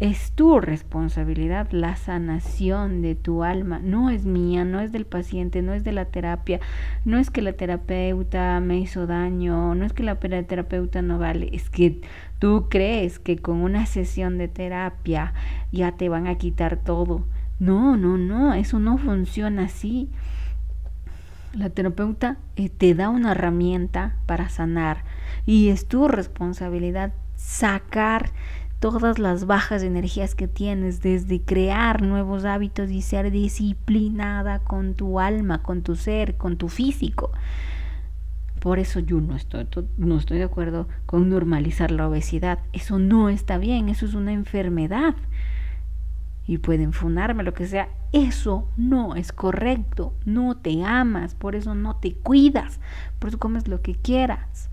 Es 0.00 0.32
tu 0.32 0.58
responsabilidad 0.58 1.68
la 1.70 1.94
sanación 1.94 3.02
de 3.02 3.14
tu 3.14 3.44
alma. 3.44 3.78
No 3.78 4.10
es 4.10 4.24
mía, 4.24 4.64
no 4.64 4.80
es 4.80 4.90
del 4.90 5.06
paciente, 5.06 5.62
no 5.62 5.74
es 5.74 5.84
de 5.84 5.92
la 5.92 6.06
terapia. 6.06 6.58
No 7.04 7.18
es 7.18 7.30
que 7.30 7.40
la 7.40 7.52
terapeuta 7.52 8.58
me 8.58 8.78
hizo 8.78 9.06
daño, 9.06 9.76
no 9.76 9.84
es 9.84 9.92
que 9.92 10.02
la 10.02 10.16
terapeuta 10.18 11.02
no 11.02 11.20
vale. 11.20 11.50
Es 11.52 11.70
que 11.70 12.00
tú 12.40 12.66
crees 12.68 13.20
que 13.20 13.38
con 13.38 13.58
una 13.58 13.86
sesión 13.86 14.38
de 14.38 14.48
terapia 14.48 15.34
ya 15.70 15.92
te 15.92 16.08
van 16.08 16.26
a 16.26 16.36
quitar 16.36 16.78
todo. 16.78 17.24
No, 17.60 17.96
no, 17.96 18.18
no, 18.18 18.54
eso 18.54 18.80
no 18.80 18.98
funciona 18.98 19.66
así. 19.66 20.10
La 21.52 21.68
terapeuta 21.68 22.38
eh, 22.56 22.70
te 22.70 22.94
da 22.94 23.10
una 23.10 23.32
herramienta 23.32 24.16
para 24.26 24.48
sanar 24.48 25.04
y 25.44 25.68
es 25.68 25.86
tu 25.86 26.08
responsabilidad 26.08 27.12
sacar 27.36 28.30
todas 28.80 29.18
las 29.18 29.46
bajas 29.46 29.82
energías 29.82 30.34
que 30.34 30.48
tienes, 30.48 31.02
desde 31.02 31.40
crear 31.40 32.02
nuevos 32.02 32.44
hábitos 32.44 32.90
y 32.90 33.02
ser 33.02 33.30
disciplinada 33.30 34.58
con 34.58 34.94
tu 34.94 35.20
alma, 35.20 35.62
con 35.62 35.82
tu 35.82 35.94
ser, 35.94 36.36
con 36.36 36.56
tu 36.56 36.68
físico. 36.68 37.30
Por 38.58 38.78
eso 38.78 38.98
yo 38.98 39.20
no 39.20 39.36
estoy, 39.36 39.66
no 39.98 40.18
estoy 40.18 40.38
de 40.38 40.44
acuerdo 40.44 40.88
con 41.06 41.28
normalizar 41.28 41.90
la 41.90 42.08
obesidad. 42.08 42.60
Eso 42.72 42.98
no 42.98 43.28
está 43.28 43.58
bien, 43.58 43.88
eso 43.88 44.06
es 44.06 44.14
una 44.14 44.32
enfermedad 44.32 45.14
y 46.46 46.58
pueden 46.58 46.92
fundarme, 46.92 47.42
lo 47.42 47.54
que 47.54 47.66
sea. 47.66 47.88
Eso 48.12 48.68
no 48.76 49.14
es 49.14 49.32
correcto. 49.32 50.14
No 50.24 50.56
te 50.56 50.84
amas, 50.84 51.34
por 51.34 51.54
eso 51.54 51.74
no 51.74 51.96
te 51.96 52.14
cuidas, 52.14 52.80
por 53.18 53.28
eso 53.28 53.38
comes 53.38 53.68
lo 53.68 53.80
que 53.82 53.94
quieras. 53.94 54.70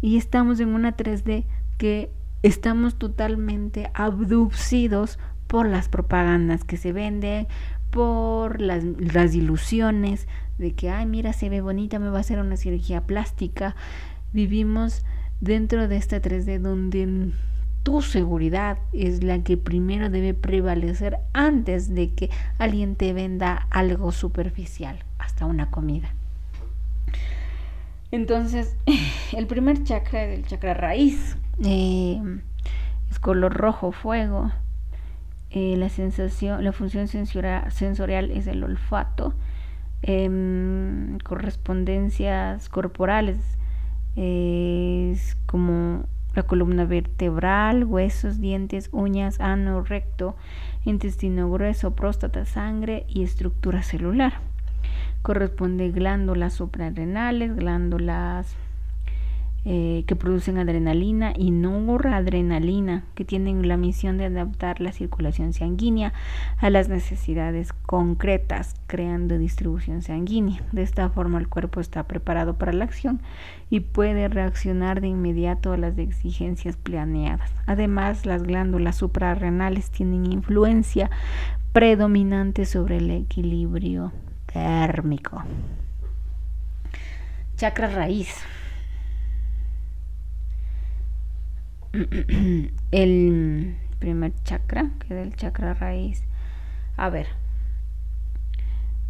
Y 0.00 0.16
estamos 0.16 0.60
en 0.60 0.68
una 0.68 0.96
3D 0.96 1.44
que 1.78 2.12
estamos 2.42 2.98
totalmente 2.98 3.90
abducidos 3.94 5.18
por 5.46 5.68
las 5.68 5.88
propagandas 5.88 6.64
que 6.64 6.76
se 6.76 6.92
venden, 6.92 7.46
por 7.90 8.60
las, 8.60 8.84
las 8.84 9.34
ilusiones 9.34 10.26
de 10.58 10.72
que, 10.72 10.90
ay, 10.90 11.06
mira, 11.06 11.32
se 11.32 11.48
ve 11.48 11.60
bonita, 11.60 11.98
me 11.98 12.08
va 12.08 12.18
a 12.18 12.20
hacer 12.20 12.38
una 12.38 12.56
cirugía 12.56 13.06
plástica. 13.06 13.76
Vivimos 14.32 15.04
dentro 15.40 15.88
de 15.88 15.96
esta 15.96 16.20
3D 16.20 16.58
donde 16.58 17.32
tu 17.82 18.02
seguridad 18.02 18.78
es 18.92 19.24
la 19.24 19.42
que 19.42 19.56
primero 19.56 20.08
debe 20.08 20.34
prevalecer 20.34 21.18
antes 21.32 21.94
de 21.94 22.12
que 22.14 22.30
alguien 22.58 22.94
te 22.96 23.12
venda 23.12 23.66
algo 23.70 24.12
superficial, 24.12 24.98
hasta 25.18 25.46
una 25.46 25.70
comida. 25.70 26.14
Entonces, 28.10 28.76
el 29.32 29.46
primer 29.46 29.82
chakra 29.84 30.24
es 30.24 30.38
el 30.38 30.46
chakra 30.46 30.74
raíz. 30.74 31.36
Eh, 31.64 32.20
es 33.10 33.18
color 33.18 33.54
rojo 33.54 33.92
fuego. 33.92 34.52
Eh, 35.50 35.76
la 35.76 35.88
sensación, 35.88 36.64
la 36.64 36.72
función 36.72 37.08
sensorial 37.08 38.30
es 38.30 38.46
el 38.46 38.62
olfato. 38.64 39.34
Em, 40.02 41.18
correspondencias 41.18 42.68
corporales 42.68 43.38
es 44.16 45.36
como 45.46 46.06
la 46.34 46.42
columna 46.44 46.84
vertebral, 46.84 47.84
huesos, 47.84 48.40
dientes, 48.40 48.88
uñas, 48.92 49.40
ano, 49.40 49.82
recto, 49.82 50.36
intestino 50.84 51.50
grueso, 51.50 51.94
próstata, 51.94 52.44
sangre 52.44 53.04
y 53.08 53.22
estructura 53.22 53.82
celular. 53.82 54.34
Corresponde 55.22 55.90
glándulas 55.90 56.54
suprarrenales, 56.54 57.54
glándulas 57.54 58.56
eh, 59.64 60.02
que 60.08 60.16
producen 60.16 60.58
adrenalina 60.58 61.32
y 61.36 61.52
noradrenalina, 61.52 63.04
que 63.14 63.24
tienen 63.24 63.68
la 63.68 63.76
misión 63.76 64.18
de 64.18 64.24
adaptar 64.24 64.80
la 64.80 64.90
circulación 64.90 65.52
sanguínea 65.52 66.12
a 66.58 66.68
las 66.68 66.88
necesidades 66.88 67.72
concretas, 67.72 68.74
creando 68.88 69.38
distribución 69.38 70.02
sanguínea. 70.02 70.62
De 70.72 70.82
esta 70.82 71.08
forma 71.10 71.38
el 71.38 71.48
cuerpo 71.48 71.78
está 71.78 72.02
preparado 72.08 72.54
para 72.58 72.72
la 72.72 72.84
acción 72.84 73.20
y 73.70 73.78
puede 73.78 74.26
reaccionar 74.26 75.00
de 75.00 75.06
inmediato 75.06 75.72
a 75.72 75.76
las 75.76 75.96
exigencias 75.96 76.76
planeadas. 76.76 77.54
Además, 77.66 78.26
las 78.26 78.42
glándulas 78.42 78.96
suprarrenales 78.96 79.90
tienen 79.90 80.32
influencia 80.32 81.08
predominante 81.72 82.64
sobre 82.64 82.96
el 82.96 83.12
equilibrio 83.12 84.12
térmico. 84.52 85.44
Chakra 87.56 87.86
raíz. 87.86 88.34
el 92.90 93.76
primer 93.98 94.32
chakra, 94.44 94.90
que 95.00 95.14
es 95.14 95.26
el 95.26 95.36
chakra 95.36 95.74
raíz. 95.74 96.24
A 96.96 97.10
ver, 97.10 97.26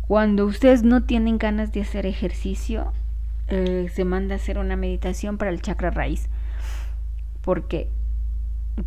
cuando 0.03 0.47
ustedes 0.47 0.83
no 0.83 1.05
tienen 1.05 1.39
ganas 1.39 1.73
de 1.73 1.83
hacer 1.83 2.07
ejercicio, 2.07 2.93
eh, 3.49 3.91
se 3.93 4.05
manda 4.05 4.35
a 4.35 4.37
hacer 4.37 4.59
una 4.59 4.77
meditación 4.77 5.39
para 5.39 5.51
el 5.51 5.63
chakra 5.63 5.91
raíz. 5.91 6.29
porque 7.41 7.89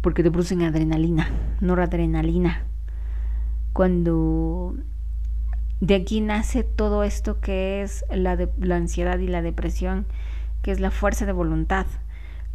Porque 0.01 0.23
te 0.23 0.31
producen 0.31 0.61
adrenalina, 0.63 1.29
noradrenalina. 1.61 2.63
Cuando 3.73 4.75
de 5.79 5.95
aquí 5.95 6.21
nace 6.21 6.63
todo 6.63 7.03
esto 7.03 7.39
que 7.39 7.81
es 7.81 8.05
la, 8.09 8.35
de, 8.35 8.49
la 8.59 8.75
ansiedad 8.75 9.19
y 9.19 9.27
la 9.27 9.41
depresión, 9.41 10.05
que 10.61 10.71
es 10.71 10.79
la 10.79 10.91
fuerza 10.91 11.25
de 11.25 11.31
voluntad 11.31 11.85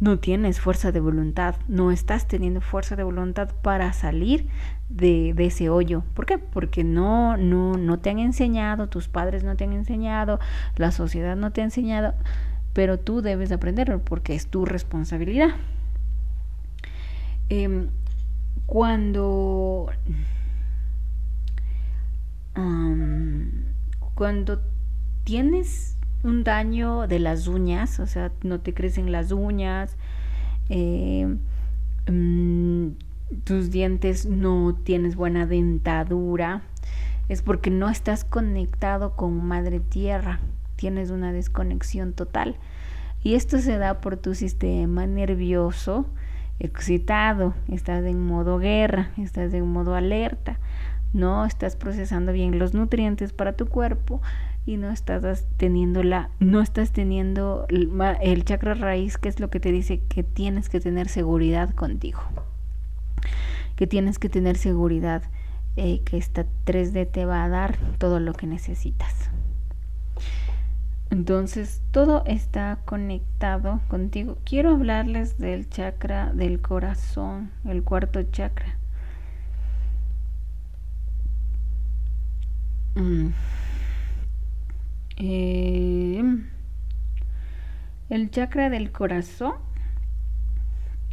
no 0.01 0.17
tienes 0.17 0.59
fuerza 0.59 0.91
de 0.91 0.99
voluntad, 0.99 1.55
no 1.67 1.91
estás 1.91 2.27
teniendo 2.27 2.59
fuerza 2.59 2.95
de 2.95 3.03
voluntad 3.03 3.51
para 3.61 3.93
salir 3.93 4.47
de, 4.89 5.35
ese 5.37 5.69
hoyo. 5.69 6.03
¿Por 6.15 6.25
qué? 6.25 6.39
Porque 6.39 6.83
no, 6.83 7.37
no, 7.37 7.73
no 7.77 7.99
te 7.99 8.09
han 8.09 8.17
enseñado, 8.17 8.89
tus 8.89 9.07
padres 9.07 9.43
no 9.43 9.55
te 9.55 9.63
han 9.63 9.73
enseñado, 9.73 10.39
la 10.75 10.91
sociedad 10.91 11.35
no 11.35 11.51
te 11.51 11.61
ha 11.61 11.65
enseñado, 11.65 12.15
pero 12.73 12.97
tú 12.97 13.21
debes 13.21 13.51
aprenderlo 13.51 14.03
porque 14.03 14.33
es 14.33 14.47
tu 14.47 14.65
responsabilidad. 14.65 15.49
Em, 17.49 17.89
cuando 18.65 19.91
cuando 24.15 24.61
tienes 25.23 25.95
un 26.23 26.43
daño 26.43 27.07
de 27.07 27.19
las 27.19 27.47
uñas, 27.47 27.99
o 27.99 28.07
sea, 28.07 28.31
no 28.43 28.59
te 28.59 28.73
crecen 28.73 29.11
las 29.11 29.31
uñas, 29.31 29.95
eh, 30.69 31.35
mm, 32.09 32.87
tus 33.43 33.71
dientes 33.71 34.25
no 34.25 34.75
tienes 34.83 35.15
buena 35.15 35.45
dentadura, 35.45 36.63
es 37.29 37.41
porque 37.41 37.69
no 37.69 37.89
estás 37.89 38.25
conectado 38.25 39.15
con 39.15 39.45
Madre 39.45 39.79
Tierra, 39.79 40.39
tienes 40.75 41.11
una 41.11 41.31
desconexión 41.31 42.13
total. 42.13 42.57
Y 43.23 43.35
esto 43.35 43.59
se 43.59 43.77
da 43.77 44.01
por 44.01 44.17
tu 44.17 44.33
sistema 44.33 45.05
nervioso 45.05 46.07
excitado, 46.59 47.53
estás 47.67 48.03
en 48.05 48.25
modo 48.25 48.57
guerra, 48.59 49.11
estás 49.17 49.53
en 49.53 49.67
modo 49.67 49.95
alerta, 49.95 50.59
no 51.13 51.45
estás 51.45 51.75
procesando 51.75 52.31
bien 52.33 52.59
los 52.59 52.73
nutrientes 52.73 53.33
para 53.33 53.53
tu 53.53 53.67
cuerpo, 53.67 54.21
y 54.65 54.77
no 54.77 54.91
estás 54.91 55.45
teniendo 55.57 56.03
la, 56.03 56.29
no 56.39 56.61
estás 56.61 56.91
teniendo 56.91 57.65
el, 57.69 58.45
chakra 58.45 58.73
raíz, 58.73 59.17
que 59.17 59.29
es 59.29 59.39
lo 59.39 59.49
que 59.49 59.59
te 59.59 59.71
dice 59.71 60.01
que 60.07 60.23
tienes 60.23 60.69
que 60.69 60.79
tener 60.79 61.07
seguridad 61.07 61.73
contigo, 61.73 62.21
que 63.75 63.87
tienes 63.87 64.19
que 64.19 64.29
tener 64.29 64.57
seguridad 64.57 65.23
eh, 65.77 66.01
que 66.03 66.17
esta 66.17 66.45
3D 66.65 67.09
te 67.09 67.25
va 67.25 67.43
a 67.43 67.49
dar 67.49 67.77
todo 67.97 68.19
lo 68.19 68.33
que 68.33 68.45
necesitas. 68.45 69.29
Entonces, 71.09 71.81
todo 71.91 72.23
está 72.25 72.79
conectado 72.85 73.81
contigo. 73.89 74.37
Quiero 74.45 74.71
hablarles 74.71 75.37
del 75.37 75.69
chakra 75.69 76.31
del 76.33 76.61
corazón, 76.61 77.51
el 77.65 77.83
cuarto 77.83 78.23
chakra. 78.23 78.77
Mm. 82.95 83.31
Em, 85.23 86.49
el 88.09 88.31
chakra 88.31 88.71
del 88.71 88.91
corazón 88.91 89.53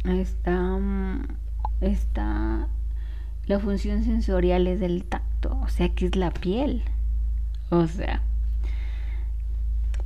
está, 0.03 0.79
está 1.79 2.67
la 3.45 3.59
función 3.59 4.03
sensorial 4.03 4.65
es 4.65 4.79
del 4.79 5.03
tacto, 5.03 5.59
o 5.61 5.67
sea 5.67 5.89
que 5.89 6.07
es 6.07 6.15
la 6.15 6.31
piel. 6.31 6.83
O 7.69 7.85
sea, 7.85 8.23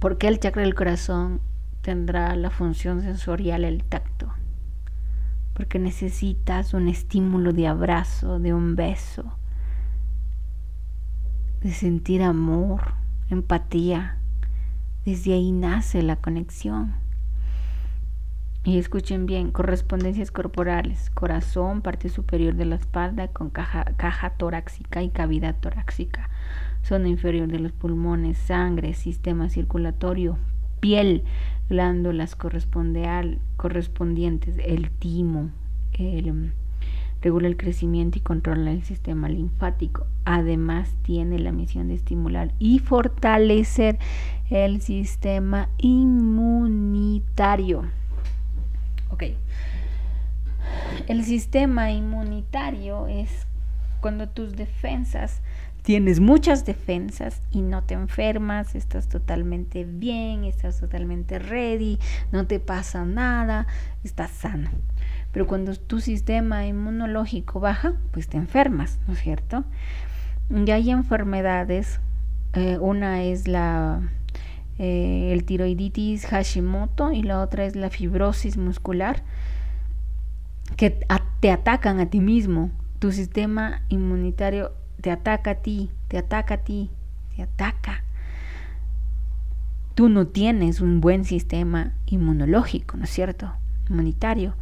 ¿Por 0.03 0.17
qué 0.17 0.27
el 0.27 0.41
chakra 0.41 0.63
del 0.63 0.75
corazón 0.75 1.39
tendrá 1.81 2.35
la 2.35 2.49
función 2.49 2.99
sensorial 2.99 3.63
el 3.63 3.85
tacto? 3.85 4.33
Porque 5.53 5.79
necesitas 5.79 6.73
un 6.73 6.89
estímulo 6.89 7.53
de 7.53 7.67
abrazo, 7.67 8.37
de 8.37 8.53
un 8.53 8.75
beso, 8.75 9.23
de 11.61 11.71
sentir 11.71 12.21
amor, 12.21 12.95
empatía. 13.29 14.17
Desde 15.05 15.33
ahí 15.33 15.51
nace 15.51 16.01
la 16.01 16.15
conexión. 16.15 16.93
Y 18.63 18.77
escuchen 18.77 19.25
bien, 19.25 19.51
correspondencias 19.51 20.31
corporales, 20.31 21.09
corazón, 21.09 21.81
parte 21.81 22.07
superior 22.07 22.55
de 22.55 22.65
la 22.65 22.75
espalda 22.75 23.27
con 23.27 23.49
caja, 23.49 23.83
torácica 24.37 25.03
y 25.03 25.09
cavidad 25.09 25.57
torácica 25.59 26.29
zona 26.83 27.07
inferior 27.07 27.47
de 27.47 27.59
los 27.59 27.71
pulmones, 27.71 28.37
sangre, 28.37 28.93
sistema 28.93 29.49
circulatorio, 29.49 30.37
piel, 30.79 31.23
glándulas 31.69 32.35
correspondientes, 32.35 34.59
el 34.63 34.91
timo, 34.91 35.49
mm, 35.97 36.51
regula 37.23 37.47
el 37.47 37.57
crecimiento 37.57 38.19
y 38.19 38.21
controla 38.21 38.71
el 38.71 38.83
sistema 38.83 39.29
linfático. 39.29 40.05
Además 40.25 40.89
tiene 41.01 41.39
la 41.39 41.51
misión 41.51 41.87
de 41.87 41.95
estimular 41.95 42.53
y 42.59 42.79
fortalecer 42.79 43.97
el 44.49 44.81
sistema 44.81 45.69
inmunitario. 45.77 47.23
Ok. 49.09 49.23
El 51.07 51.23
sistema 51.23 51.91
inmunitario 51.91 53.07
es 53.07 53.47
cuando 54.01 54.27
tus 54.29 54.55
defensas 54.55 55.41
tienes 55.83 56.21
muchas 56.21 56.65
defensas 56.65 57.41
y 57.51 57.61
no 57.61 57.83
te 57.83 57.93
enfermas, 57.93 58.73
estás 58.73 59.09
totalmente 59.09 59.83
bien, 59.83 60.45
estás 60.45 60.79
totalmente 60.79 61.39
ready, 61.39 61.99
no 62.31 62.47
te 62.47 62.59
pasa 62.59 63.05
nada, 63.05 63.67
estás 64.03 64.31
sano. 64.31 64.69
Pero 65.33 65.47
cuando 65.47 65.75
tu 65.75 65.99
sistema 65.99 66.65
inmunológico 66.65 67.59
baja, 67.59 67.95
pues 68.11 68.29
te 68.29 68.37
enfermas, 68.37 68.99
¿no 69.07 69.13
es 69.13 69.19
cierto? 69.19 69.65
Y 70.49 70.69
hay 70.71 70.91
enfermedades, 70.91 71.99
eh, 72.53 72.77
una 72.79 73.23
es 73.23 73.47
la 73.47 74.01
eh, 74.77 75.31
el 75.33 75.43
tiroiditis 75.43 76.25
Hashimoto 76.25 77.11
y 77.11 77.23
la 77.23 77.41
otra 77.41 77.65
es 77.65 77.75
la 77.75 77.89
fibrosis 77.89 78.57
muscular 78.57 79.23
que 80.77 80.91
te 81.39 81.51
atacan 81.51 81.99
a 81.99 82.09
ti 82.09 82.19
mismo. 82.19 82.71
Tu 82.99 83.11
sistema 83.11 83.81
inmunitario 83.89 84.71
te 85.01 85.11
ataca 85.11 85.51
a 85.51 85.55
ti, 85.55 85.89
te 86.07 86.17
ataca 86.17 86.55
a 86.55 86.57
ti, 86.57 86.89
te 87.35 87.43
ataca. 87.43 88.03
Tú 89.95 90.09
no 90.09 90.27
tienes 90.27 90.79
un 90.81 91.01
buen 91.01 91.25
sistema 91.25 91.93
inmunológico, 92.05 92.97
¿no 92.97 93.03
es 93.03 93.11
cierto? 93.11 93.53
Inmunitario. 93.89 94.55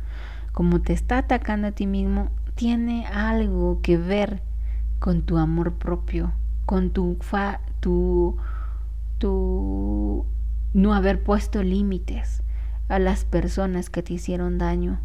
Como 0.52 0.82
te 0.82 0.94
está 0.94 1.20
atacando 1.20 1.68
a 1.68 1.72
ti 1.72 1.88
mismo, 1.88 2.30
tiene 2.56 3.06
algo 3.08 3.82
que 3.82 3.98
ver 3.98 4.42
con 5.00 5.24
tu 5.24 5.38
amor 5.38 5.74
propio, 5.74 6.34
con 6.66 6.92
tu, 6.92 7.18
fa, 7.22 7.62
tu, 7.80 8.38
tu 9.18 10.26
no 10.74 10.94
haber 10.94 11.24
puesto 11.24 11.64
límites 11.64 12.44
a 12.88 13.00
las 13.00 13.26
personas 13.26 13.90
que 13.90 14.04
te 14.04 14.14
hicieron 14.14 14.58
daño, 14.58 15.00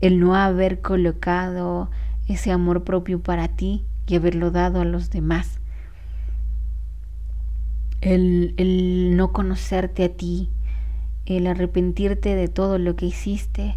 el 0.00 0.20
no 0.20 0.34
haber 0.34 0.80
colocado 0.82 1.90
ese 2.28 2.52
amor 2.52 2.84
propio 2.84 3.22
para 3.22 3.48
ti 3.48 3.86
y 4.06 4.16
haberlo 4.16 4.50
dado 4.50 4.80
a 4.80 4.84
los 4.84 5.10
demás. 5.10 5.60
El, 8.00 9.16
no 9.16 9.32
conocerte 9.32 10.04
a 10.04 10.08
ti, 10.10 10.50
el 11.26 11.46
arrepentirte 11.46 12.34
de 12.34 12.48
todo 12.48 12.78
lo 12.78 12.96
que 12.96 13.06
hiciste, 13.06 13.76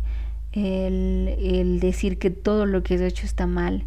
el, 0.51 1.35
el 1.39 1.79
decir 1.79 2.17
que 2.17 2.29
todo 2.29 2.65
lo 2.65 2.83
que 2.83 2.95
has 2.95 3.01
hecho 3.01 3.25
está 3.25 3.47
mal, 3.47 3.83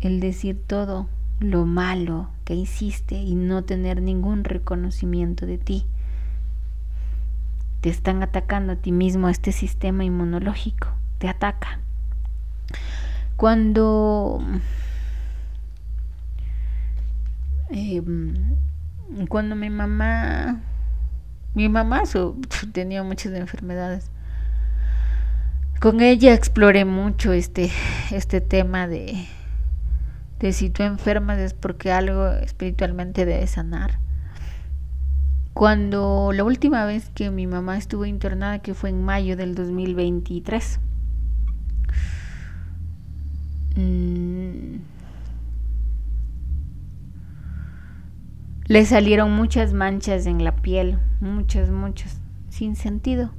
el 0.00 0.20
decir 0.20 0.60
todo 0.66 1.08
lo 1.40 1.64
malo 1.66 2.28
que 2.44 2.54
hiciste 2.54 3.16
y 3.16 3.34
no 3.34 3.64
tener 3.64 4.02
ningún 4.02 4.44
reconocimiento 4.44 5.46
de 5.46 5.58
ti. 5.58 5.86
Te 7.80 7.88
están 7.88 8.22
atacando 8.22 8.74
a 8.74 8.76
ti 8.76 8.92
mismo, 8.92 9.26
a 9.26 9.30
este 9.30 9.52
sistema 9.52 10.04
inmunológico, 10.04 10.88
te 11.18 11.28
ataca. 11.28 11.80
Cuando 13.36 14.44
em, 17.70 18.34
cuando 19.28 19.56
mi 19.56 19.70
mamá 19.70 20.60
mi 21.54 21.68
mamá 21.68 22.02
tenía 22.72 23.02
muchas 23.02 23.32
enfermedades 23.32 24.10
con 25.80 26.00
ella 26.00 26.34
exploré 26.34 26.84
mucho 26.84 27.32
este 27.32 27.70
este 28.10 28.40
tema 28.40 28.86
de 28.86 29.26
de 30.38 30.52
si 30.52 30.70
tú 30.70 30.82
enfermas 30.82 31.38
es 31.38 31.54
porque 31.54 31.92
algo 31.92 32.28
espiritualmente 32.28 33.24
debe 33.24 33.46
sanar 33.46 33.98
cuando 35.52 36.32
la 36.32 36.44
última 36.44 36.84
vez 36.84 37.10
que 37.14 37.30
mi 37.30 37.46
mamá 37.46 37.76
estuvo 37.76 38.06
internada 38.06 38.60
que 38.60 38.74
fue 38.74 38.90
en 38.90 39.02
mayo 39.02 39.36
del 39.36 39.54
2023 39.54 40.80
Mm. 43.76 44.80
Le 48.70 48.86
salieron 48.86 49.32
muchas 49.32 49.72
manchas 49.72 50.26
en 50.26 50.44
la 50.44 50.54
piel, 50.54 51.00
muchas, 51.20 51.70
muchas, 51.70 52.20
sin 52.50 52.76
sentido. 52.76 53.32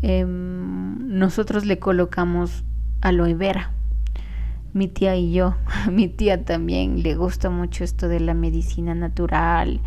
Em, 0.00 1.16
nosotros 1.20 1.64
le 1.66 1.78
colocamos 1.78 2.64
aloe 3.00 3.34
vera, 3.34 3.70
mi 4.72 4.88
tía 4.88 5.14
y 5.14 5.32
yo. 5.32 5.54
mi 5.92 6.08
tía 6.08 6.44
también 6.44 7.04
le 7.04 7.14
gusta 7.14 7.48
mucho 7.48 7.84
esto 7.84 8.08
de 8.08 8.18
la 8.18 8.34
medicina 8.34 8.92
natural 8.96 9.80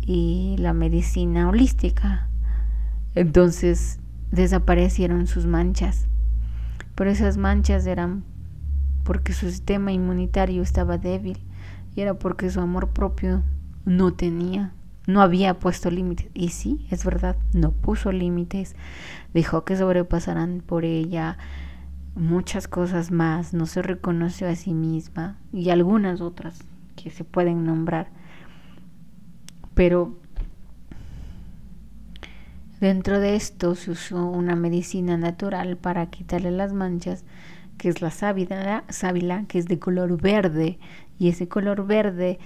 y 0.00 0.56
la 0.58 0.72
medicina 0.72 1.48
holística. 1.48 2.26
Entonces 3.14 4.00
desaparecieron 4.32 5.28
sus 5.28 5.46
manchas. 5.46 6.08
Pero 6.96 7.08
esas 7.08 7.36
manchas 7.36 7.86
eran 7.86 8.24
porque 9.04 9.32
su 9.32 9.48
sistema 9.48 9.92
inmunitario 9.92 10.60
estaba 10.60 10.98
débil 10.98 11.38
y 11.94 12.00
era 12.00 12.14
porque 12.14 12.50
su 12.50 12.60
amor 12.60 12.88
propio 12.88 13.42
no 13.84 14.12
tenía, 14.12 14.72
no 15.06 15.20
había 15.20 15.54
puesto 15.54 15.90
límites. 15.90 16.28
Y 16.34 16.48
sí, 16.48 16.86
es 16.90 17.04
verdad, 17.04 17.36
no 17.52 17.72
puso 17.72 18.12
límites, 18.12 18.74
dejó 19.32 19.64
que 19.64 19.76
sobrepasaran 19.76 20.62
por 20.64 20.84
ella 20.84 21.38
muchas 22.14 22.68
cosas 22.68 23.10
más, 23.10 23.54
no 23.54 23.66
se 23.66 23.82
reconoció 23.82 24.48
a 24.48 24.54
sí 24.54 24.72
misma 24.72 25.36
y 25.52 25.70
algunas 25.70 26.20
otras 26.20 26.60
que 26.96 27.10
se 27.10 27.24
pueden 27.24 27.64
nombrar. 27.64 28.08
Pero 29.74 30.16
dentro 32.80 33.18
de 33.18 33.34
esto 33.34 33.74
se 33.74 33.90
usó 33.90 34.26
una 34.26 34.54
medicina 34.54 35.16
natural 35.16 35.76
para 35.76 36.06
quitarle 36.06 36.50
las 36.50 36.72
manchas 36.72 37.24
que 37.78 37.88
es 37.88 38.00
la 38.00 38.10
sábila, 38.10 38.84
sábila, 38.88 39.44
que 39.48 39.58
es 39.58 39.66
de 39.66 39.78
color 39.78 40.20
verde, 40.20 40.78
y 41.18 41.28
ese 41.28 41.48
color 41.48 41.86
verde 41.86 42.38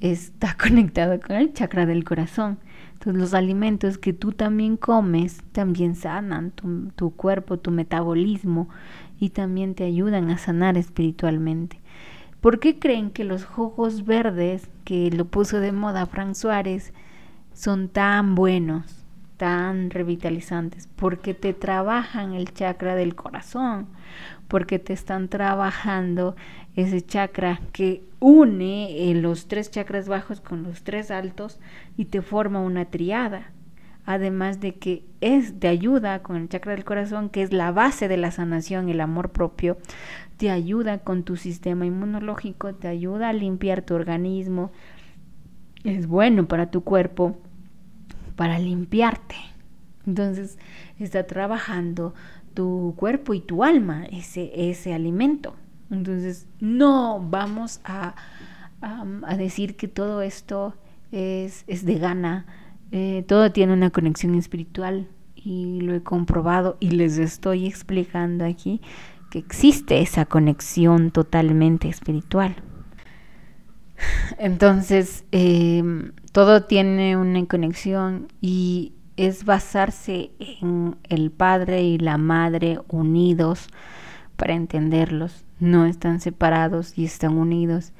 está 0.00 0.56
conectado 0.60 1.20
con 1.20 1.36
el 1.36 1.52
chakra 1.52 1.86
del 1.86 2.04
corazón. 2.04 2.58
Entonces 2.94 3.20
los 3.20 3.34
alimentos 3.34 3.98
que 3.98 4.12
tú 4.12 4.32
también 4.32 4.76
comes 4.76 5.42
también 5.52 5.94
sanan 5.94 6.50
tu, 6.52 6.90
tu 6.96 7.10
cuerpo, 7.14 7.58
tu 7.58 7.70
metabolismo 7.70 8.68
y 9.20 9.30
también 9.30 9.74
te 9.74 9.84
ayudan 9.84 10.30
a 10.30 10.38
sanar 10.38 10.76
espiritualmente. 10.78 11.80
¿Por 12.40 12.60
qué 12.60 12.78
creen 12.78 13.10
que 13.10 13.24
los 13.24 13.44
jugos 13.44 14.04
verdes, 14.04 14.68
que 14.84 15.10
lo 15.10 15.24
puso 15.24 15.60
de 15.60 15.72
moda 15.72 16.06
Frank 16.06 16.34
Suárez, 16.34 16.92
son 17.54 17.88
tan 17.88 18.34
buenos? 18.34 19.03
Tan 19.36 19.90
revitalizantes 19.90 20.88
porque 20.96 21.34
te 21.34 21.52
trabajan 21.52 22.34
el 22.34 22.52
chakra 22.52 22.94
del 22.94 23.14
corazón, 23.14 23.88
porque 24.48 24.78
te 24.78 24.92
están 24.92 25.28
trabajando 25.28 26.36
ese 26.76 27.02
chakra 27.02 27.60
que 27.72 28.02
une 28.20 29.10
eh, 29.10 29.14
los 29.14 29.48
tres 29.48 29.70
chakras 29.70 30.08
bajos 30.08 30.40
con 30.40 30.62
los 30.62 30.82
tres 30.82 31.10
altos 31.10 31.60
y 31.96 32.06
te 32.06 32.22
forma 32.22 32.60
una 32.60 32.86
triada. 32.86 33.50
Además 34.06 34.60
de 34.60 34.74
que 34.74 35.02
es 35.22 35.60
de 35.60 35.68
ayuda 35.68 36.22
con 36.22 36.36
el 36.36 36.48
chakra 36.48 36.72
del 36.72 36.84
corazón, 36.84 37.30
que 37.30 37.42
es 37.42 37.54
la 37.54 37.72
base 37.72 38.06
de 38.06 38.18
la 38.18 38.30
sanación, 38.30 38.90
el 38.90 39.00
amor 39.00 39.30
propio, 39.30 39.78
te 40.36 40.50
ayuda 40.50 40.98
con 40.98 41.22
tu 41.22 41.36
sistema 41.36 41.86
inmunológico, 41.86 42.74
te 42.74 42.86
ayuda 42.86 43.30
a 43.30 43.32
limpiar 43.32 43.80
tu 43.80 43.94
organismo, 43.94 44.72
es 45.84 46.06
bueno 46.06 46.46
para 46.46 46.70
tu 46.70 46.82
cuerpo, 46.82 47.38
para 48.36 48.58
limpiarte. 48.58 49.36
Entonces 50.06 50.58
está 50.98 51.26
trabajando 51.26 52.14
tu 52.54 52.94
cuerpo 52.96 53.34
y 53.34 53.40
tu 53.40 53.64
alma, 53.64 54.04
ese, 54.06 54.70
ese 54.70 54.94
alimento. 54.94 55.56
Entonces 55.90 56.46
no 56.60 57.20
vamos 57.20 57.80
a, 57.84 58.14
a, 58.80 59.36
decir 59.36 59.76
que 59.76 59.88
todo 59.88 60.22
esto 60.22 60.74
es, 61.12 61.64
es 61.66 61.84
de 61.84 61.98
gana, 61.98 62.46
eh, 62.92 63.24
todo 63.26 63.50
tiene 63.50 63.72
una 63.72 63.90
conexión 63.90 64.34
espiritual 64.34 65.08
y 65.34 65.80
lo 65.80 65.94
he 65.94 66.02
comprobado 66.02 66.76
y 66.80 66.90
les 66.90 67.18
estoy 67.18 67.66
explicando 67.66 68.44
aquí 68.44 68.80
que 69.30 69.38
existe 69.38 70.00
esa 70.00 70.26
conexión 70.26 71.10
totalmente 71.10 71.88
espiritual. 71.88 72.56
Entonces, 74.38 75.24
em, 75.32 76.12
todo 76.32 76.64
tiene 76.64 77.16
una 77.16 77.44
conexión 77.46 78.28
y 78.40 78.92
es 79.16 79.44
basarse 79.44 80.30
en 80.38 80.96
el 81.08 81.30
padre 81.30 81.82
y 81.82 81.98
la 81.98 82.18
madre 82.18 82.80
unidos 82.88 83.68
para 84.36 84.54
entenderlos. 84.54 85.44
No 85.60 85.86
están 85.86 86.20
separados 86.20 86.98
y 86.98 87.04
están 87.04 87.38
unidos. 87.38 87.92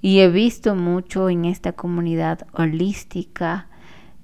Y 0.00 0.20
he 0.20 0.28
visto 0.28 0.74
mucho 0.74 1.28
en 1.28 1.44
esta 1.44 1.72
comunidad 1.72 2.46
holística 2.52 3.66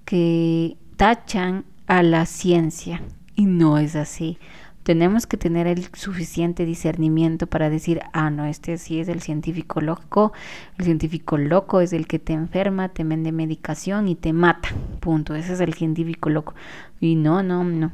que 0.05 0.77
tachan 0.97 1.65
a 1.87 2.03
la 2.03 2.27
ciencia 2.27 3.03
y 3.35 3.45
no 3.47 3.79
es 3.79 3.97
así 3.97 4.39
tenemos 4.87 5.27
que 5.27 5.37
tener 5.37 5.67
el 5.67 5.83
suficiente 5.95 6.65
discernimiento 6.65 7.49
para 7.49 7.69
decir, 7.69 8.03
ah, 8.13 8.31
no, 8.31 8.45
este 8.45 8.79
sí 8.79 9.01
es 9.01 9.09
el 9.09 9.21
científico 9.21 9.81
loco, 9.81 10.33
el 10.79 10.85
científico 10.85 11.39
loco 11.39 11.81
es 11.81 11.93
el 11.93 12.07
que 12.07 12.21
te 12.21 12.35
enferma, 12.35 12.91
te 12.91 13.03
vende 13.03 13.33
medicación 13.33 14.07
y 14.07 14.15
te 14.15 14.33
mata, 14.33 14.69
punto, 15.01 15.35
ese 15.35 15.55
es 15.55 15.61
el 15.61 15.75
científico 15.75 16.31
loco. 16.31 16.55
Y 17.01 17.17
no, 17.17 17.43
no, 17.43 17.65
no, 17.65 17.91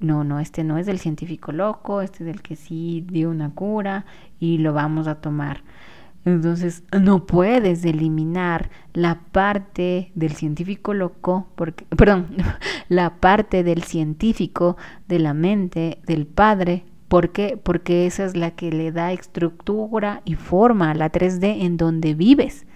no, 0.00 0.22
no, 0.22 0.38
este 0.38 0.64
no 0.64 0.76
es 0.76 0.86
el 0.86 0.98
científico 0.98 1.50
loco, 1.50 2.02
este 2.02 2.24
es 2.24 2.28
el 2.28 2.42
que 2.42 2.56
sí 2.56 3.06
dio 3.10 3.30
una 3.30 3.48
cura 3.48 4.04
y 4.38 4.58
lo 4.58 4.74
vamos 4.74 5.06
a 5.06 5.14
tomar. 5.14 5.62
Entonces 6.24 6.84
no 6.92 7.26
puedes 7.26 7.84
eliminar 7.84 8.70
la 8.92 9.20
parte 9.32 10.12
del 10.14 10.32
científico 10.32 10.94
loco, 10.94 11.48
porque, 11.56 11.84
perdón, 11.96 12.28
la 12.88 13.16
parte 13.16 13.64
del 13.64 13.82
científico, 13.82 14.76
de 15.08 15.18
la 15.18 15.34
mente, 15.34 15.98
del 16.06 16.26
padre. 16.26 16.84
¿Por 17.08 17.30
qué? 17.32 17.60
Porque 17.62 18.06
esa 18.06 18.24
es 18.24 18.36
la 18.36 18.52
que 18.52 18.70
le 18.70 18.92
da 18.92 19.12
estructura 19.12 20.22
y 20.24 20.34
forma 20.34 20.90
a 20.90 20.94
la 20.94 21.10
3D 21.10 21.62
en 21.62 21.76
donde 21.76 22.14
vives. 22.14 22.66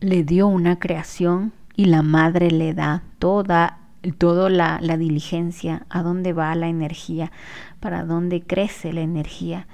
Le 0.00 0.24
dio 0.24 0.48
una 0.48 0.78
creación 0.78 1.52
y 1.76 1.84
la 1.84 2.02
madre 2.02 2.50
le 2.50 2.74
da 2.74 3.04
toda 3.18 3.80
toda 4.18 4.50
la, 4.50 4.80
la 4.82 4.98
diligencia, 4.98 5.86
a 5.88 6.02
dónde 6.02 6.34
va 6.34 6.54
la 6.54 6.68
energía, 6.68 7.32
para 7.80 8.04
dónde 8.04 8.42
crece 8.42 8.92
la 8.92 9.00
energía 9.00 9.66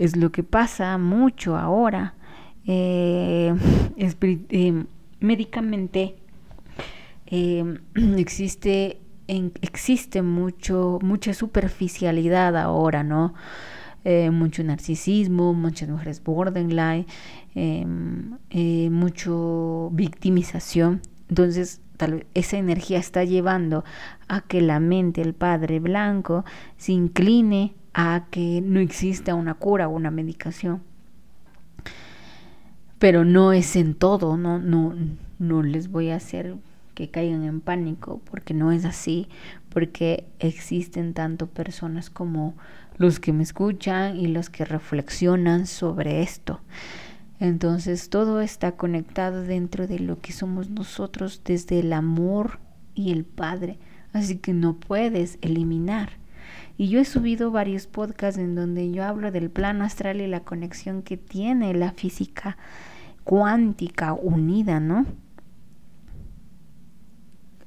es 0.00 0.16
lo 0.16 0.32
que 0.32 0.42
pasa 0.42 0.96
mucho 0.96 1.56
ahora. 1.56 2.14
Eh, 2.66 3.54
eh, 3.96 4.84
médicamente 5.20 6.14
eh, 7.26 7.78
existe 8.16 8.98
existe 9.26 10.22
mucho 10.22 10.98
mucha 11.02 11.32
superficialidad 11.34 12.56
ahora 12.56 13.04
no 13.04 13.32
mucho 14.32 14.64
narcisismo 14.64 15.54
muchas 15.54 15.88
mujeres 15.88 16.20
borderline 16.24 17.06
mucho 18.90 19.90
victimización 19.92 21.00
entonces 21.28 21.80
tal 21.96 22.14
vez 22.14 22.26
esa 22.34 22.58
energía 22.58 22.98
está 22.98 23.22
llevando 23.22 23.84
a 24.26 24.40
que 24.40 24.60
la 24.60 24.80
mente 24.80 25.22
el 25.22 25.34
padre 25.34 25.78
blanco 25.78 26.44
se 26.76 26.90
incline 26.90 27.74
a 27.94 28.26
que 28.30 28.60
no 28.60 28.80
exista 28.80 29.34
una 29.34 29.54
cura 29.54 29.88
o 29.88 29.90
una 29.90 30.10
medicación. 30.10 30.82
Pero 32.98 33.24
no 33.24 33.52
es 33.52 33.76
en 33.76 33.94
todo, 33.94 34.36
no, 34.36 34.58
no, 34.58 34.94
no 35.38 35.62
les 35.62 35.90
voy 35.90 36.10
a 36.10 36.16
hacer 36.16 36.56
que 36.94 37.08
caigan 37.08 37.44
en 37.44 37.60
pánico, 37.60 38.20
porque 38.30 38.52
no 38.52 38.72
es 38.72 38.84
así, 38.84 39.28
porque 39.70 40.24
existen 40.38 41.14
tanto 41.14 41.46
personas 41.46 42.10
como 42.10 42.54
los 42.98 43.18
que 43.18 43.32
me 43.32 43.42
escuchan 43.42 44.18
y 44.18 44.26
los 44.26 44.50
que 44.50 44.66
reflexionan 44.66 45.66
sobre 45.66 46.22
esto. 46.22 46.60
Entonces 47.38 48.10
todo 48.10 48.42
está 48.42 48.72
conectado 48.72 49.42
dentro 49.42 49.86
de 49.86 49.98
lo 49.98 50.20
que 50.20 50.32
somos 50.32 50.68
nosotros 50.68 51.40
desde 51.42 51.80
el 51.80 51.94
amor 51.94 52.58
y 52.94 53.12
el 53.12 53.24
Padre, 53.24 53.78
así 54.12 54.36
que 54.36 54.52
no 54.52 54.76
puedes 54.76 55.38
eliminar. 55.40 56.19
Y 56.80 56.88
yo 56.88 56.98
he 56.98 57.04
subido 57.04 57.50
varios 57.50 57.86
podcasts 57.86 58.40
en 58.40 58.54
donde 58.54 58.90
yo 58.90 59.04
hablo 59.04 59.30
del 59.30 59.50
plano 59.50 59.84
astral 59.84 60.22
y 60.22 60.26
la 60.26 60.40
conexión 60.40 61.02
que 61.02 61.18
tiene 61.18 61.74
la 61.74 61.92
física 61.92 62.56
cuántica 63.22 64.14
unida, 64.14 64.80
¿no? 64.80 65.04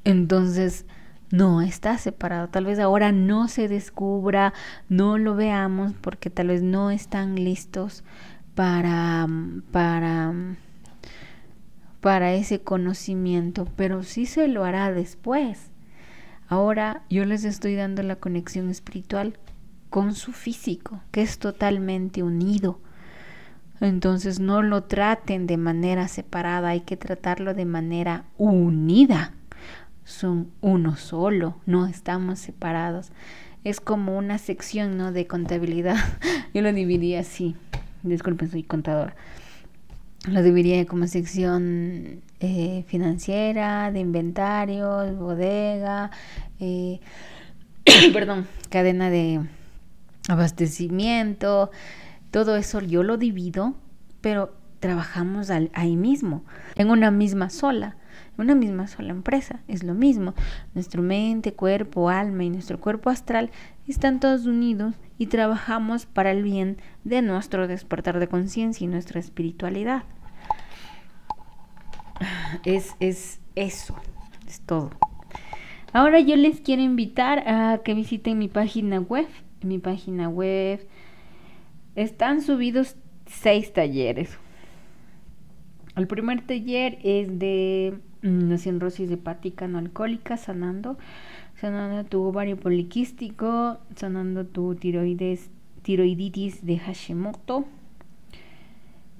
Entonces, 0.04 0.88
no 1.30 1.62
está 1.62 2.00
separado. 2.00 2.50
Tal 2.50 2.66
vez 2.66 2.80
ahora 2.80 3.12
no 3.12 3.48
se 3.50 3.68
descubra, 3.68 4.52
no 4.90 5.20
lo 5.20 5.36
veamos 5.36 5.94
porque 6.02 6.32
tal 6.32 6.48
vez 6.48 6.64
no 6.64 6.90
están 6.90 7.36
listos 7.36 8.04
para 8.56 9.28
para 9.72 10.34
para 12.02 12.34
ese 12.34 12.62
conocimiento, 12.62 13.68
pero 13.76 14.02
sí 14.02 14.26
se 14.26 14.48
lo 14.48 14.64
hará 14.64 14.92
después. 14.92 15.70
Ahora 16.48 17.04
yo 17.10 17.26
les 17.26 17.44
estoy 17.44 17.76
dando 17.76 18.04
la 18.04 18.16
conexión 18.16 18.70
espiritual 18.70 19.38
con 19.90 20.16
su 20.16 20.32
físico, 20.32 21.02
que 21.12 21.22
es 21.22 21.40
totalmente 21.40 22.24
unido. 22.24 22.80
Entonces 23.80 24.40
no 24.40 24.62
lo 24.62 24.84
traten 24.84 25.46
de 25.48 25.58
manera 25.58 26.08
separada, 26.08 26.70
hay 26.70 26.82
que 26.82 26.98
tratarlo 26.98 27.54
de 27.54 27.66
manera 27.66 28.26
unida. 28.38 29.34
Son 30.04 30.52
uno 30.62 30.96
solo, 30.96 31.58
no 31.66 31.88
estamos 31.88 32.40
separados. 32.40 33.12
Es 33.64 33.80
como 33.80 34.18
una 34.18 34.38
sección 34.38 34.98
¿no? 34.98 35.12
de 35.12 35.28
contabilidad. 35.28 35.96
Yo 36.54 36.62
lo 36.62 36.74
dividí 36.74 37.16
así. 37.16 37.56
Disculpen, 38.04 38.50
soy 38.52 38.64
contadora 38.64 39.16
lo 40.28 40.42
dividiría 40.42 40.86
como 40.86 41.08
sección 41.08 42.22
eh, 42.46 42.84
financiera, 42.88 43.90
de 43.90 44.02
inventarios, 44.02 45.18
bodega, 45.18 46.12
eh, 46.60 47.00
perdón, 48.12 48.48
cadena 48.70 49.10
de 49.10 49.40
abastecimiento, 50.28 51.72
todo 52.32 52.58
eso 52.58 52.82
yo 52.82 53.02
lo 53.02 53.16
divido, 53.16 53.76
pero 54.20 54.58
trabajamos 54.82 55.50
ahí 55.72 55.96
mismo, 55.96 56.44
en 56.76 56.90
una 56.90 57.12
misma 57.12 57.50
sola, 57.50 57.96
en 58.36 58.44
una 58.44 58.56
misma 58.56 58.88
sola 58.88 59.12
empresa, 59.12 59.62
es 59.70 59.84
lo 59.84 59.94
mismo. 59.94 60.34
Nuestro 60.74 61.02
mente, 61.02 61.54
cuerpo, 61.54 62.10
alma 62.10 62.44
y 62.44 62.50
nuestro 62.50 62.78
cuerpo 62.78 63.10
astral 63.10 63.52
están 63.88 64.20
todos 64.20 64.48
unidos 64.48 64.96
y 65.18 65.28
trabajamos 65.28 66.08
para 66.08 66.32
el 66.32 66.44
bien 66.44 66.76
de 67.06 67.22
nuestro 67.22 67.70
despertar 67.70 68.20
de 68.20 68.28
conciencia 68.28 68.84
y 68.84 68.90
nuestra 68.90 69.22
espiritualidad. 69.22 70.04
Es, 72.64 72.96
es 73.00 73.40
eso, 73.56 73.96
es 74.48 74.62
todo. 74.62 74.92
Ahora 75.92 76.20
yo 76.20 76.36
les 76.36 76.60
quiero 76.62 76.82
invitar 76.82 77.48
a 77.48 77.82
que 77.84 77.94
visiten 77.94 78.40
mi 78.40 78.48
página 78.48 79.00
web. 79.00 79.28
En 79.62 79.70
mi 79.70 79.80
página 79.80 80.30
web 80.30 80.86
están 81.96 82.42
subidos 82.42 82.96
seis 83.26 83.74
talleres. 83.74 84.38
El 85.96 86.08
primer 86.08 86.42
taller 86.46 86.98
es 87.04 87.40
de 87.40 88.00
cirrosis 88.58 89.12
hepática 89.12 89.68
no 89.68 89.78
alcohólica, 89.78 90.38
sanando 90.38 90.98
sanando 91.64 92.04
tu 92.04 92.22
ovario 92.24 92.58
poliquístico, 92.58 93.78
sanando 93.96 94.46
tu 94.46 94.76
tiroides, 94.76 95.50
tiroiditis 95.82 96.66
de 96.66 96.78
Hashimoto, 96.78 97.66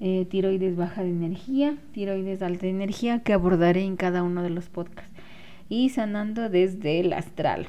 eh, 0.00 0.26
tiroides 0.28 0.76
baja 0.76 1.02
de 1.02 1.10
energía, 1.10 1.76
tiroides 1.92 2.42
alta 2.42 2.62
de 2.62 2.70
energía, 2.70 3.22
que 3.22 3.32
abordaré 3.32 3.82
en 3.82 3.96
cada 3.96 4.22
uno 4.22 4.42
de 4.42 4.50
los 4.50 4.68
podcasts. 4.68 5.10
y 5.68 5.88
sanando 5.88 6.50
desde 6.50 7.00
el 7.00 7.14
astral. 7.14 7.66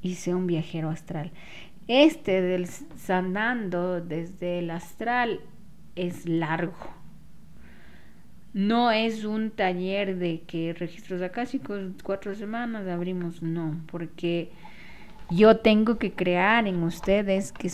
Hice 0.00 0.32
un 0.34 0.46
viajero 0.46 0.90
astral. 0.90 1.32
Este 1.88 2.40
del 2.40 2.66
sanando 2.66 4.00
desde 4.00 4.60
el 4.60 4.70
astral 4.70 5.40
es 5.96 6.26
largo. 6.26 6.76
No 8.52 8.90
es 8.92 9.24
un 9.24 9.50
taller 9.50 10.16
de 10.18 10.42
que 10.42 10.72
registros 10.72 11.20
acásicos 11.22 11.80
cuatro 12.02 12.34
semanas 12.34 12.86
abrimos, 12.86 13.42
no, 13.42 13.80
porque 13.90 14.50
yo 15.30 15.58
tengo 15.58 15.98
que 15.98 16.12
crear 16.12 16.66
en 16.66 16.82
ustedes 16.82 17.52
que 17.52 17.70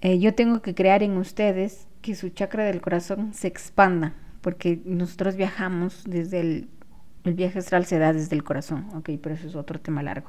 eh, 0.00 0.18
yo 0.18 0.34
tengo 0.34 0.62
que 0.62 0.74
crear 0.74 1.02
en 1.02 1.16
ustedes 1.16 1.88
que 2.06 2.14
su 2.14 2.28
chakra 2.28 2.64
del 2.64 2.80
corazón 2.80 3.34
se 3.34 3.48
expanda, 3.48 4.14
porque 4.40 4.80
nosotros 4.84 5.34
viajamos 5.34 6.04
desde 6.06 6.38
el, 6.38 6.68
el 7.24 7.34
viaje 7.34 7.58
astral 7.58 7.84
se 7.84 7.98
da 7.98 8.12
desde 8.12 8.36
el 8.36 8.44
corazón, 8.44 8.86
ok, 8.94 9.10
pero 9.20 9.34
eso 9.34 9.48
es 9.48 9.56
otro 9.56 9.80
tema 9.80 10.04
largo. 10.04 10.28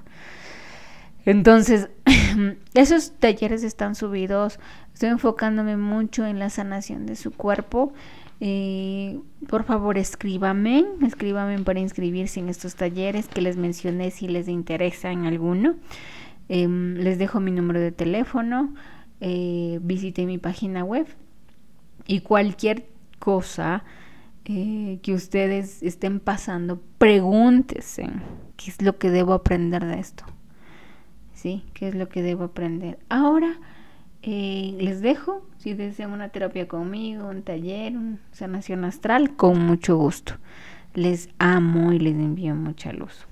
Entonces, 1.23 1.89
esos 2.73 3.11
talleres 3.19 3.63
están 3.63 3.93
subidos, 3.93 4.59
estoy 4.91 5.09
enfocándome 5.09 5.78
mucho 5.78 6.25
en 6.25 6.39
la 6.39 6.49
sanación 6.49 7.05
de 7.05 7.15
su 7.15 7.32
cuerpo. 7.32 7.93
Eh, 8.39 9.19
por 9.47 9.63
favor, 9.63 9.99
escríbame, 9.99 10.84
escríbame 11.05 11.59
para 11.59 11.80
inscribirse 11.80 12.39
en 12.39 12.49
estos 12.49 12.73
talleres 12.75 13.28
que 13.28 13.41
les 13.41 13.55
mencioné 13.55 14.09
si 14.09 14.28
les 14.28 14.47
interesa 14.47 15.11
en 15.11 15.25
alguno. 15.25 15.75
Em, 16.49 16.95
les 16.95 17.19
dejo 17.19 17.39
mi 17.39 17.51
número 17.51 17.80
de 17.80 17.91
teléfono, 17.91 18.73
eh, 19.21 19.80
visite 19.84 20.25
mi 20.25 20.39
página 20.39 20.84
web 20.84 21.05
y 22.08 22.22
cualquier 22.22 22.88
cosa 23.20 23.84
eh, 24.45 24.99
que 25.03 25.14
ustedes 25.14 25.84
estén 25.84 26.20
pasando, 26.20 26.82
pregúntense 26.97 28.10
qué 28.55 28.72
es 28.72 28.82
lo 28.82 28.97
que 28.97 29.10
debo 29.10 29.34
aprender 29.34 29.86
de 29.86 29.99
esto. 29.99 30.24
¿Sí? 31.34 31.64
¿Qué 31.74 31.89
es 31.89 31.95
lo 31.95 32.10
que 32.10 32.24
debo 32.24 32.45
aprender? 32.45 32.97
Ahora 33.10 33.60
eh, 34.24 34.76
les 34.80 35.01
dejo, 35.01 35.45
si 35.58 35.74
desean 35.74 36.12
una 36.12 36.30
terapia 36.30 36.68
conmigo, 36.68 37.30
un 37.30 37.43
taller, 37.43 37.95
una 37.95 38.18
sanación 38.32 38.86
astral, 38.86 39.36
con 39.36 39.60
mucho 39.60 39.97
gusto. 39.97 40.34
Les 40.93 41.30
amo 41.38 41.91
y 41.91 41.99
les 41.99 42.16
envío 42.16 42.55
mucha 42.55 42.91
luz. 42.91 43.28